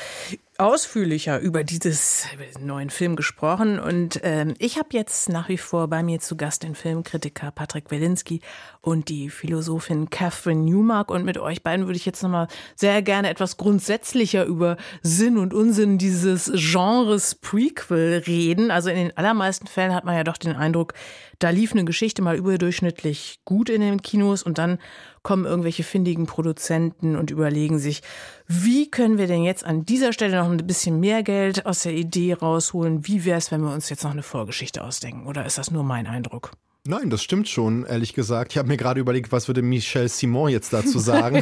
ausführlicher 0.57 1.39
über, 1.39 1.63
dieses, 1.63 2.25
neuen 2.59 2.89
Film 2.89 3.15
gesprochen. 3.15 3.79
Und 3.79 4.19
ähm, 4.23 4.53
ich 4.59 4.77
habe 4.77 4.89
jetzt 4.91 5.29
nach 5.29 5.49
wie 5.49 5.57
vor 5.57 5.87
bei 5.87 6.03
mir 6.03 6.19
zu 6.19 6.37
Gast 6.37 6.63
den 6.63 6.75
Filmkritiker 6.75 7.51
Patrick 7.51 7.89
Welinski 7.89 8.41
und 8.81 9.09
die 9.09 9.29
Philosophin 9.29 10.09
Catherine 10.09 10.61
Newmark. 10.61 11.09
Und 11.09 11.25
mit 11.25 11.37
euch 11.37 11.63
beiden 11.63 11.85
würde 11.87 11.97
ich 11.97 12.05
jetzt 12.05 12.21
nochmal 12.21 12.47
sehr 12.75 13.01
gerne 13.01 13.29
etwas 13.29 13.57
grundsätzlicher 13.57 14.45
über 14.45 14.77
Sinn 15.01 15.37
und 15.37 15.53
Unsinn 15.53 15.97
dieses 15.97 16.51
Genres 16.53 17.35
Prequel 17.35 18.23
reden. 18.27 18.71
Also 18.71 18.89
in 18.89 18.97
den 18.97 19.17
allermeisten 19.17 19.67
Fällen 19.67 19.93
hat 19.93 20.05
man 20.05 20.15
ja 20.15 20.23
doch 20.23 20.37
den 20.37 20.55
Eindruck, 20.55 20.93
da 21.39 21.49
lief 21.49 21.73
eine 21.73 21.83
Geschichte 21.83 22.21
mal 22.21 22.37
überdurchschnittlich 22.37 23.39
gut 23.43 23.69
in 23.69 23.81
den 23.81 24.01
Kinos 24.01 24.43
und 24.43 24.57
dann 24.57 24.77
kommen 25.23 25.45
irgendwelche 25.45 25.83
findigen 25.83 26.25
Produzenten 26.25 27.15
und 27.15 27.31
überlegen 27.31 27.79
sich, 27.79 28.01
wie 28.47 28.91
können 28.91 29.17
wir 29.17 29.27
denn 29.27 29.43
jetzt 29.43 29.65
an 29.65 29.85
dieser 29.85 30.13
Stelle 30.13 30.37
noch 30.37 30.49
ein 30.49 30.57
bisschen 30.67 30.99
mehr 30.99 31.23
Geld 31.23 31.65
aus 31.65 31.83
der 31.83 31.93
Idee 31.93 32.33
rausholen? 32.33 33.07
Wie 33.07 33.25
wäre 33.25 33.37
es, 33.37 33.51
wenn 33.51 33.61
wir 33.61 33.73
uns 33.73 33.89
jetzt 33.89 34.03
noch 34.03 34.11
eine 34.11 34.23
Vorgeschichte 34.23 34.83
ausdenken? 34.83 35.25
Oder 35.25 35.45
ist 35.45 35.57
das 35.57 35.71
nur 35.71 35.83
mein 35.83 36.07
Eindruck? 36.07 36.51
Nein, 36.85 37.09
das 37.09 37.23
stimmt 37.23 37.47
schon, 37.47 37.85
ehrlich 37.85 38.13
gesagt. 38.13 38.51
Ich 38.51 38.57
habe 38.57 38.67
mir 38.67 38.75
gerade 38.75 38.99
überlegt, 38.99 39.31
was 39.31 39.47
würde 39.47 39.61
Michel 39.61 40.09
Simon 40.09 40.49
jetzt 40.49 40.73
dazu 40.73 40.99
sagen. 40.99 41.41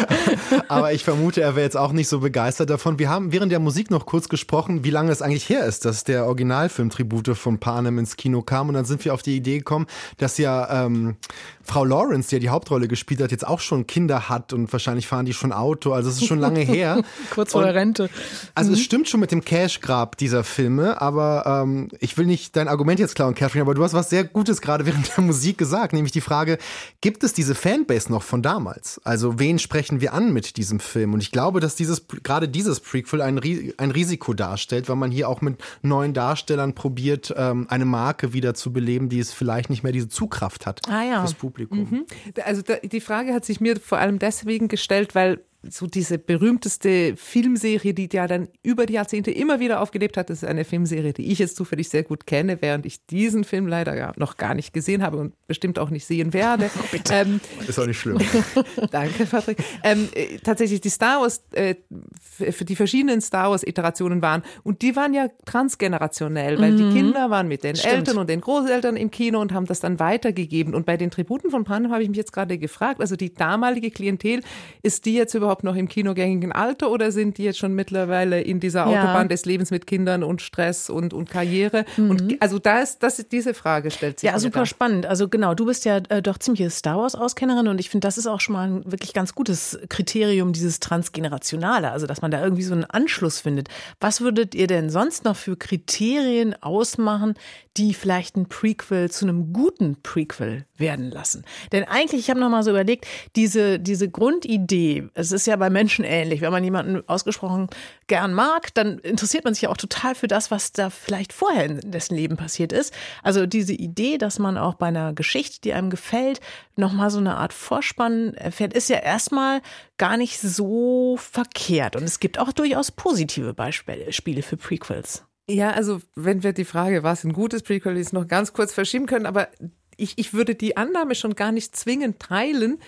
Aber 0.68 0.94
ich 0.94 1.04
vermute, 1.04 1.42
er 1.42 1.56
wäre 1.56 1.66
jetzt 1.66 1.76
auch 1.76 1.92
nicht 1.92 2.08
so 2.08 2.20
begeistert 2.20 2.70
davon. 2.70 2.98
Wir 2.98 3.10
haben 3.10 3.32
während 3.32 3.52
der 3.52 3.58
Musik 3.58 3.90
noch 3.90 4.06
kurz 4.06 4.30
gesprochen, 4.30 4.82
wie 4.82 4.88
lange 4.88 5.12
es 5.12 5.20
eigentlich 5.20 5.46
her 5.50 5.66
ist, 5.66 5.84
dass 5.84 6.04
der 6.04 6.24
Originalfilm 6.24 6.88
Tribute 6.88 7.36
von 7.36 7.58
Panem 7.58 7.98
ins 7.98 8.16
Kino 8.16 8.40
kam. 8.40 8.68
Und 8.68 8.74
dann 8.74 8.86
sind 8.86 9.04
wir 9.04 9.12
auf 9.12 9.20
die 9.20 9.36
Idee 9.36 9.58
gekommen, 9.58 9.86
dass 10.16 10.38
ja 10.38 10.86
ähm, 10.86 11.16
Frau 11.62 11.84
Lawrence, 11.84 12.30
die 12.30 12.36
ja 12.36 12.40
die 12.40 12.48
Hauptrolle 12.48 12.88
gespielt 12.88 13.20
hat, 13.20 13.30
jetzt 13.30 13.46
auch 13.46 13.60
schon 13.60 13.86
Kinder 13.86 14.30
hat 14.30 14.54
und 14.54 14.72
wahrscheinlich 14.72 15.06
fahren 15.06 15.26
die 15.26 15.34
schon 15.34 15.52
Auto. 15.52 15.92
Also 15.92 16.08
es 16.08 16.16
ist 16.16 16.26
schon 16.26 16.38
lange 16.38 16.60
her. 16.60 17.02
Kurz 17.30 17.52
vor 17.52 17.62
der 17.62 17.74
Rente. 17.74 18.08
Also 18.54 18.70
mhm. 18.70 18.76
es 18.76 18.82
stimmt 18.82 19.06
schon 19.06 19.20
mit 19.20 19.32
dem 19.32 19.44
Cash-Grab 19.44 20.16
dieser 20.16 20.44
Filme, 20.44 20.98
aber 21.02 21.62
ähm, 21.62 21.88
ich 22.00 22.16
will 22.16 22.24
nicht 22.24 22.56
dein 22.56 22.68
Argument 22.68 22.98
jetzt 22.98 23.14
klauen, 23.14 23.34
Catherine, 23.34 23.60
aber 23.60 23.74
du 23.74 23.84
hast 23.84 23.92
was 23.92 24.08
sehr 24.08 24.24
Gutes 24.24 24.61
gerade 24.62 24.86
während 24.86 25.16
der 25.16 25.24
Musik 25.24 25.58
gesagt, 25.58 25.92
nämlich 25.92 26.12
die 26.12 26.20
Frage, 26.20 26.58
gibt 27.00 27.24
es 27.24 27.32
diese 27.32 27.54
Fanbase 27.54 28.10
noch 28.10 28.22
von 28.22 28.42
damals? 28.42 29.00
Also 29.04 29.38
wen 29.38 29.58
sprechen 29.58 30.00
wir 30.00 30.14
an 30.14 30.32
mit 30.32 30.56
diesem 30.56 30.80
Film? 30.80 31.14
Und 31.14 31.20
ich 31.20 31.30
glaube, 31.30 31.60
dass 31.60 31.76
dieses 31.76 32.06
gerade 32.22 32.48
dieses 32.48 32.80
Prequel 32.80 33.20
ein, 33.20 33.40
ein 33.76 33.90
Risiko 33.90 34.32
darstellt, 34.34 34.88
weil 34.88 34.96
man 34.96 35.10
hier 35.10 35.28
auch 35.28 35.40
mit 35.40 35.62
neuen 35.82 36.14
Darstellern 36.14 36.74
probiert, 36.74 37.34
ähm, 37.36 37.66
eine 37.68 37.84
Marke 37.84 38.32
wieder 38.32 38.54
zu 38.54 38.72
beleben, 38.72 39.08
die 39.08 39.18
es 39.18 39.32
vielleicht 39.32 39.70
nicht 39.70 39.82
mehr 39.82 39.92
diese 39.92 40.08
Zugkraft 40.08 40.66
hat 40.66 40.80
ah, 40.88 41.02
ja. 41.02 41.20
fürs 41.20 41.34
Publikum. 41.34 41.78
Mhm. 41.78 42.06
Also 42.44 42.62
die 42.82 43.00
Frage 43.00 43.34
hat 43.34 43.44
sich 43.44 43.60
mir 43.60 43.78
vor 43.78 43.98
allem 43.98 44.18
deswegen 44.18 44.68
gestellt, 44.68 45.14
weil 45.14 45.40
so 45.68 45.86
diese 45.86 46.18
berühmteste 46.18 47.14
Filmserie, 47.16 47.94
die 47.94 48.08
ja 48.12 48.26
dann 48.26 48.48
über 48.62 48.86
die 48.86 48.94
Jahrzehnte 48.94 49.30
immer 49.30 49.60
wieder 49.60 49.80
aufgelebt 49.80 50.16
hat. 50.16 50.30
Das 50.30 50.42
ist 50.42 50.48
eine 50.48 50.64
Filmserie, 50.64 51.12
die 51.12 51.30
ich 51.30 51.38
jetzt 51.38 51.56
zufällig 51.56 51.88
sehr 51.88 52.02
gut 52.02 52.26
kenne, 52.26 52.60
während 52.60 52.84
ich 52.86 53.06
diesen 53.06 53.44
Film 53.44 53.66
leider 53.66 53.96
ja 53.96 54.12
noch 54.16 54.36
gar 54.36 54.54
nicht 54.54 54.72
gesehen 54.72 55.02
habe 55.02 55.18
und 55.18 55.34
bestimmt 55.46 55.78
auch 55.78 55.90
nicht 55.90 56.06
sehen 56.06 56.32
werde. 56.32 56.70
Oh, 56.92 56.98
ähm, 57.12 57.40
ist 57.66 57.78
auch 57.78 57.86
nicht 57.86 57.98
schlimm. 57.98 58.18
danke, 58.90 59.24
Patrick. 59.24 59.58
Ähm, 59.82 60.08
äh, 60.14 60.38
tatsächlich 60.38 60.80
die 60.80 60.88
Star 60.88 61.20
Wars, 61.20 61.42
äh, 61.52 61.76
für 62.20 62.64
die 62.64 62.76
verschiedenen 62.76 63.20
Star 63.20 63.50
Wars-Iterationen 63.50 64.20
waren 64.20 64.42
und 64.62 64.82
die 64.82 64.94
waren 64.96 65.14
ja 65.14 65.28
transgenerationell, 65.44 66.58
weil 66.60 66.72
mhm. 66.72 66.76
die 66.76 66.96
Kinder 66.96 67.30
waren 67.30 67.48
mit 67.48 67.64
den 67.64 67.76
Stimmt. 67.76 67.94
Eltern 67.94 68.18
und 68.18 68.28
den 68.28 68.40
Großeltern 68.40 68.96
im 68.96 69.10
Kino 69.10 69.40
und 69.40 69.52
haben 69.52 69.66
das 69.66 69.80
dann 69.80 69.98
weitergegeben. 70.00 70.74
Und 70.74 70.86
bei 70.86 70.96
den 70.96 71.10
Tributen 71.10 71.50
von 71.50 71.64
Panem 71.64 71.92
habe 71.92 72.02
ich 72.02 72.08
mich 72.08 72.18
jetzt 72.18 72.32
gerade 72.32 72.58
gefragt, 72.58 73.00
also 73.00 73.16
die 73.16 73.32
damalige 73.32 73.90
Klientel, 73.90 74.42
ist 74.82 75.06
die 75.06 75.14
jetzt 75.14 75.34
überhaupt 75.34 75.51
überhaupt 75.52 75.64
noch 75.64 75.76
im 75.76 75.86
kinogängigen 75.86 76.50
Alter 76.52 76.90
oder 76.90 77.12
sind 77.12 77.36
die 77.36 77.44
jetzt 77.44 77.58
schon 77.58 77.74
mittlerweile 77.74 78.40
in 78.40 78.58
dieser 78.58 78.86
Autobahn 78.86 79.24
ja. 79.24 79.28
des 79.28 79.44
Lebens 79.44 79.70
mit 79.70 79.86
Kindern 79.86 80.22
und 80.22 80.40
Stress 80.40 80.88
und, 80.88 81.12
und 81.12 81.28
Karriere? 81.28 81.84
Mhm. 81.98 82.10
Und 82.10 82.36
also 82.42 82.58
da 82.58 82.80
ist 82.80 83.02
das, 83.02 83.16
diese 83.28 83.52
Frage 83.52 83.90
stellt 83.90 84.20
sich. 84.20 84.30
Ja, 84.30 84.38
super 84.38 84.60
da. 84.60 84.66
spannend. 84.66 85.04
Also 85.04 85.28
genau, 85.28 85.54
du 85.54 85.66
bist 85.66 85.84
ja 85.84 85.98
äh, 86.08 86.22
doch 86.22 86.38
ziemliche 86.38 86.70
Star 86.70 86.96
Wars-Auskennerin 86.96 87.68
und 87.68 87.78
ich 87.80 87.90
finde, 87.90 88.06
das 88.06 88.16
ist 88.16 88.26
auch 88.26 88.40
schon 88.40 88.54
mal 88.54 88.66
ein 88.66 88.90
wirklich 88.90 89.12
ganz 89.12 89.34
gutes 89.34 89.78
Kriterium, 89.90 90.54
dieses 90.54 90.80
Transgenerationale, 90.80 91.90
also 91.90 92.06
dass 92.06 92.22
man 92.22 92.30
da 92.30 92.42
irgendwie 92.42 92.62
so 92.62 92.72
einen 92.72 92.84
Anschluss 92.84 93.40
findet. 93.40 93.68
Was 94.00 94.22
würdet 94.22 94.54
ihr 94.54 94.66
denn 94.66 94.88
sonst 94.88 95.24
noch 95.24 95.36
für 95.36 95.56
Kriterien 95.56 96.54
ausmachen, 96.62 97.34
die 97.76 97.92
vielleicht 97.94 98.36
ein 98.36 98.48
Prequel 98.48 99.10
zu 99.10 99.26
einem 99.26 99.52
guten 99.52 99.96
Prequel 100.02 100.64
werden 100.78 101.10
lassen? 101.10 101.44
Denn 101.72 101.84
eigentlich, 101.84 102.22
ich 102.22 102.30
habe 102.30 102.40
noch 102.40 102.48
mal 102.48 102.62
so 102.62 102.70
überlegt, 102.70 103.06
diese, 103.36 103.78
diese 103.78 104.08
Grundidee, 104.08 105.08
es 105.14 105.32
ist 105.32 105.41
ist 105.42 105.46
ja 105.46 105.56
bei 105.56 105.70
Menschen 105.70 106.04
ähnlich. 106.04 106.40
Wenn 106.40 106.52
man 106.52 106.64
jemanden 106.64 107.06
ausgesprochen 107.08 107.68
gern 108.06 108.32
mag, 108.32 108.72
dann 108.74 108.98
interessiert 108.98 109.44
man 109.44 109.54
sich 109.54 109.62
ja 109.62 109.68
auch 109.68 109.76
total 109.76 110.14
für 110.14 110.28
das, 110.28 110.50
was 110.50 110.72
da 110.72 110.90
vielleicht 110.90 111.32
vorher 111.32 111.64
in 111.64 111.90
dessen 111.90 112.16
Leben 112.16 112.36
passiert 112.36 112.72
ist. 112.72 112.94
Also 113.22 113.46
diese 113.46 113.72
Idee, 113.72 114.18
dass 114.18 114.38
man 114.38 114.56
auch 114.56 114.74
bei 114.74 114.86
einer 114.86 115.12
Geschichte, 115.12 115.60
die 115.60 115.72
einem 115.72 115.90
gefällt, 115.90 116.40
nochmal 116.76 117.10
so 117.10 117.18
eine 117.18 117.36
Art 117.36 117.52
Vorspann 117.52 118.34
erfährt, 118.34 118.72
ist 118.72 118.88
ja 118.88 118.98
erstmal 118.98 119.60
gar 119.98 120.16
nicht 120.16 120.40
so 120.40 121.16
verkehrt. 121.18 121.96
Und 121.96 122.04
es 122.04 122.20
gibt 122.20 122.38
auch 122.38 122.52
durchaus 122.52 122.90
positive 122.92 123.52
Beispiele 123.54 124.42
für 124.42 124.56
Prequels. 124.56 125.24
Ja, 125.50 125.72
also 125.72 126.00
wenn 126.14 126.42
wir 126.42 126.52
die 126.52 126.64
Frage, 126.64 127.02
was 127.02 127.24
ein 127.24 127.32
gutes 127.32 127.62
Prequel 127.62 127.96
ist, 127.96 128.12
noch 128.12 128.28
ganz 128.28 128.52
kurz 128.52 128.72
verschieben 128.72 129.06
können, 129.06 129.26
aber 129.26 129.48
ich, 129.96 130.18
ich 130.18 130.32
würde 130.32 130.54
die 130.54 130.76
Annahme 130.76 131.14
schon 131.14 131.34
gar 131.34 131.52
nicht 131.52 131.76
zwingend 131.76 132.20
teilen, 132.20 132.78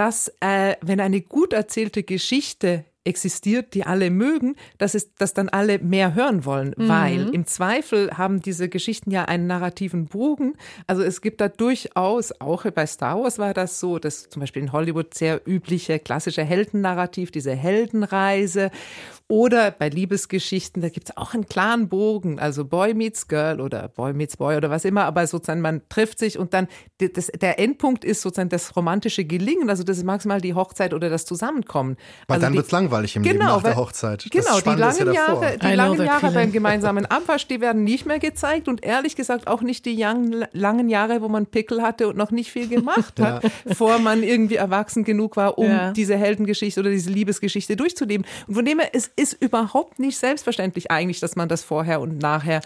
dass 0.00 0.32
äh, 0.40 0.76
wenn 0.80 0.98
eine 0.98 1.20
gut 1.20 1.52
erzählte 1.52 2.02
Geschichte 2.02 2.86
existiert, 3.04 3.72
die 3.72 3.86
alle 3.86 4.10
mögen, 4.10 4.56
dass 4.76 4.94
es, 4.94 5.14
dass 5.14 5.32
dann 5.32 5.48
alle 5.48 5.78
mehr 5.78 6.14
hören 6.14 6.44
wollen, 6.44 6.74
mhm. 6.76 6.88
weil 6.88 7.34
im 7.34 7.46
Zweifel 7.46 8.18
haben 8.18 8.42
diese 8.42 8.68
Geschichten 8.68 9.10
ja 9.10 9.24
einen 9.24 9.46
narrativen 9.46 10.06
Bogen. 10.06 10.54
Also 10.86 11.02
es 11.02 11.22
gibt 11.22 11.40
da 11.40 11.48
durchaus, 11.48 12.32
auch 12.40 12.64
bei 12.70 12.86
Star 12.86 13.22
Wars 13.22 13.38
war 13.38 13.54
das 13.54 13.80
so, 13.80 13.98
dass 13.98 14.28
zum 14.28 14.40
Beispiel 14.40 14.62
in 14.62 14.72
Hollywood 14.72 15.14
sehr 15.14 15.40
übliche 15.48 15.98
klassische 15.98 16.44
Heldennarrativ, 16.44 17.30
diese 17.30 17.54
Heldenreise 17.54 18.70
oder 19.28 19.70
bei 19.70 19.88
Liebesgeschichten, 19.88 20.82
da 20.82 20.88
gibt 20.88 21.10
es 21.10 21.16
auch 21.16 21.32
einen 21.32 21.46
klaren 21.46 21.88
Bogen, 21.88 22.38
also 22.38 22.64
Boy 22.64 22.94
meets 22.94 23.28
Girl 23.28 23.60
oder 23.60 23.88
Boy 23.88 24.12
meets 24.12 24.36
Boy 24.36 24.56
oder 24.56 24.68
was 24.70 24.84
immer, 24.84 25.04
aber 25.04 25.26
sozusagen 25.26 25.60
man 25.60 25.82
trifft 25.88 26.18
sich 26.18 26.36
und 26.36 26.52
dann 26.52 26.66
das, 26.98 27.28
der 27.28 27.58
Endpunkt 27.60 28.04
ist 28.04 28.20
sozusagen 28.20 28.48
das 28.50 28.76
romantische 28.76 29.24
Gelingen, 29.24 29.70
also 29.70 29.84
das 29.84 29.98
ist 29.98 30.04
maximal 30.04 30.40
die 30.40 30.54
Hochzeit 30.54 30.92
oder 30.92 31.08
das 31.08 31.24
Zusammenkommen. 31.24 31.96
Weil 32.26 32.36
also 32.36 32.46
dann 32.46 32.54
wird 32.54 32.66
es 32.66 32.72
langweilig 32.72 32.89
im 32.90 33.22
genau, 33.22 33.22
Leben 33.24 33.38
nach 33.38 33.62
weil, 33.62 33.72
der 33.72 33.76
Hochzeit. 33.76 34.26
Genau, 34.30 34.60
die 34.60 34.80
langen 34.80 35.06
ja 35.06 35.12
Jahre, 35.12 35.58
die 35.58 35.74
langen 35.74 36.04
Jahre 36.04 36.30
beim 36.30 36.52
gemeinsamen 36.52 37.06
Abwasch, 37.06 37.46
die 37.46 37.60
werden 37.60 37.84
nicht 37.84 38.06
mehr 38.06 38.18
gezeigt 38.18 38.68
und 38.68 38.84
ehrlich 38.84 39.16
gesagt 39.16 39.46
auch 39.46 39.62
nicht 39.62 39.84
die 39.84 39.96
young, 39.98 40.44
langen 40.52 40.88
Jahre, 40.88 41.22
wo 41.22 41.28
man 41.28 41.46
Pickel 41.46 41.82
hatte 41.82 42.08
und 42.08 42.16
noch 42.16 42.30
nicht 42.30 42.50
viel 42.50 42.68
gemacht 42.68 43.20
hat, 43.20 43.44
ja. 43.44 43.50
bevor 43.64 43.98
man 43.98 44.22
irgendwie 44.22 44.56
erwachsen 44.56 45.04
genug 45.04 45.36
war, 45.36 45.58
um 45.58 45.66
ja. 45.66 45.92
diese 45.92 46.16
Heldengeschichte 46.16 46.80
oder 46.80 46.90
diese 46.90 47.10
Liebesgeschichte 47.10 47.76
durchzuleben. 47.76 48.26
Und 48.46 48.54
von 48.54 48.64
dem 48.64 48.78
her, 48.78 48.90
es 48.92 49.10
ist 49.16 49.34
überhaupt 49.34 49.98
nicht 49.98 50.18
selbstverständlich 50.18 50.90
eigentlich, 50.90 51.20
dass 51.20 51.36
man 51.36 51.48
das 51.48 51.62
vorher 51.62 52.00
und 52.00 52.18
nachher 52.18 52.60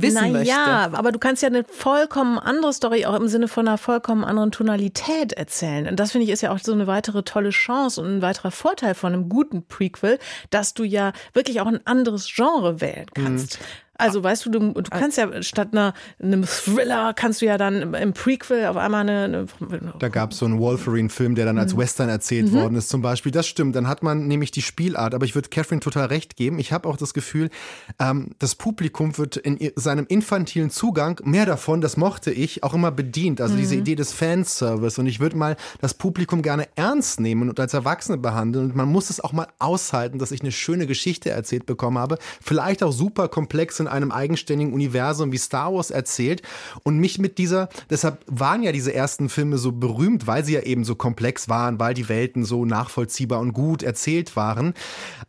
wissen 0.00 0.20
naja, 0.20 0.32
möchte. 0.32 0.48
Ja, 0.48 0.90
aber 0.92 1.12
du 1.12 1.18
kannst 1.18 1.42
ja 1.42 1.48
eine 1.48 1.64
vollkommen 1.64 2.38
andere 2.38 2.72
Story 2.72 3.06
auch 3.06 3.14
im 3.14 3.28
Sinne 3.28 3.48
von 3.48 3.66
einer 3.66 3.78
vollkommen 3.78 4.24
anderen 4.24 4.50
Tonalität 4.50 5.32
erzählen. 5.32 5.86
Und 5.88 5.98
das 6.00 6.12
finde 6.12 6.26
ich 6.26 6.32
ist 6.32 6.42
ja 6.42 6.52
auch 6.52 6.58
so 6.58 6.72
eine 6.72 6.86
weitere 6.86 7.22
tolle 7.22 7.50
Chance 7.50 8.00
und 8.00 8.18
ein 8.18 8.22
weiterer 8.22 8.50
Vorteil 8.50 8.94
von 8.94 9.12
einem 9.12 9.28
guten 9.28 9.66
Prequel, 9.66 10.18
dass 10.50 10.74
du 10.74 10.84
ja 10.84 11.12
wirklich 11.32 11.60
auch 11.60 11.66
ein 11.66 11.86
anderes 11.86 12.30
Genre 12.32 12.80
wählen 12.80 13.06
kannst. 13.14 13.58
Mhm. 13.60 13.64
Also 13.98 14.22
weißt 14.22 14.46
du, 14.46 14.50
du, 14.50 14.72
du 14.72 14.82
kannst 14.90 15.18
ja 15.18 15.42
statt 15.42 15.70
einer, 15.72 15.92
einem 16.22 16.44
Thriller 16.44 17.12
kannst 17.14 17.42
du 17.42 17.46
ja 17.46 17.58
dann 17.58 17.94
im 17.94 18.12
Prequel 18.12 18.66
auf 18.66 18.76
einmal 18.76 19.00
eine. 19.00 19.46
eine 19.60 19.92
da 19.98 20.08
gab 20.08 20.30
es 20.30 20.38
so 20.38 20.46
einen 20.46 20.60
Wolverine-Film, 20.60 21.34
der 21.34 21.46
dann 21.46 21.58
als 21.58 21.74
mhm. 21.74 21.78
Western 21.78 22.08
erzählt 22.08 22.52
mhm. 22.52 22.60
worden 22.60 22.74
ist, 22.76 22.90
zum 22.90 23.02
Beispiel. 23.02 23.32
Das 23.32 23.48
stimmt. 23.48 23.74
Dann 23.74 23.88
hat 23.88 24.04
man 24.04 24.28
nämlich 24.28 24.52
die 24.52 24.62
Spielart. 24.62 25.14
Aber 25.14 25.24
ich 25.24 25.34
würde 25.34 25.48
Catherine 25.48 25.80
total 25.80 26.06
recht 26.06 26.36
geben. 26.36 26.60
Ich 26.60 26.72
habe 26.72 26.88
auch 26.88 26.96
das 26.96 27.12
Gefühl, 27.12 27.50
ähm, 27.98 28.30
das 28.38 28.54
Publikum 28.54 29.18
wird 29.18 29.36
in 29.36 29.72
seinem 29.74 30.06
infantilen 30.08 30.70
Zugang 30.70 31.20
mehr 31.24 31.44
davon, 31.44 31.80
das 31.80 31.96
mochte 31.96 32.30
ich, 32.30 32.62
auch 32.62 32.74
immer 32.74 32.92
bedient. 32.92 33.40
Also 33.40 33.54
mhm. 33.54 33.58
diese 33.58 33.74
Idee 33.74 33.96
des 33.96 34.12
Fanservice. 34.12 35.00
Und 35.00 35.08
ich 35.08 35.18
würde 35.18 35.36
mal 35.36 35.56
das 35.80 35.94
Publikum 35.94 36.42
gerne 36.42 36.68
ernst 36.76 37.18
nehmen 37.18 37.48
und 37.48 37.58
als 37.58 37.74
Erwachsene 37.74 38.18
behandeln. 38.18 38.66
Und 38.66 38.76
man 38.76 38.88
muss 38.88 39.10
es 39.10 39.18
auch 39.18 39.32
mal 39.32 39.48
aushalten, 39.58 40.20
dass 40.20 40.30
ich 40.30 40.42
eine 40.42 40.52
schöne 40.52 40.86
Geschichte 40.86 41.30
erzählt 41.30 41.66
bekommen 41.66 41.98
habe. 41.98 42.18
Vielleicht 42.40 42.84
auch 42.84 42.92
super 42.92 43.26
komplex 43.26 43.80
in 43.80 43.87
in 43.88 43.94
einem 43.94 44.12
eigenständigen 44.12 44.72
Universum 44.72 45.32
wie 45.32 45.38
Star 45.38 45.72
Wars 45.72 45.90
erzählt 45.90 46.42
und 46.82 46.98
mich 46.98 47.18
mit 47.18 47.38
dieser, 47.38 47.68
deshalb 47.90 48.24
waren 48.26 48.62
ja 48.62 48.72
diese 48.72 48.94
ersten 48.94 49.28
Filme 49.28 49.58
so 49.58 49.72
berühmt, 49.72 50.26
weil 50.26 50.44
sie 50.44 50.54
ja 50.54 50.62
eben 50.62 50.84
so 50.84 50.94
komplex 50.94 51.48
waren, 51.48 51.80
weil 51.80 51.94
die 51.94 52.08
Welten 52.08 52.44
so 52.44 52.64
nachvollziehbar 52.64 53.40
und 53.40 53.52
gut 53.52 53.82
erzählt 53.82 54.36
waren. 54.36 54.74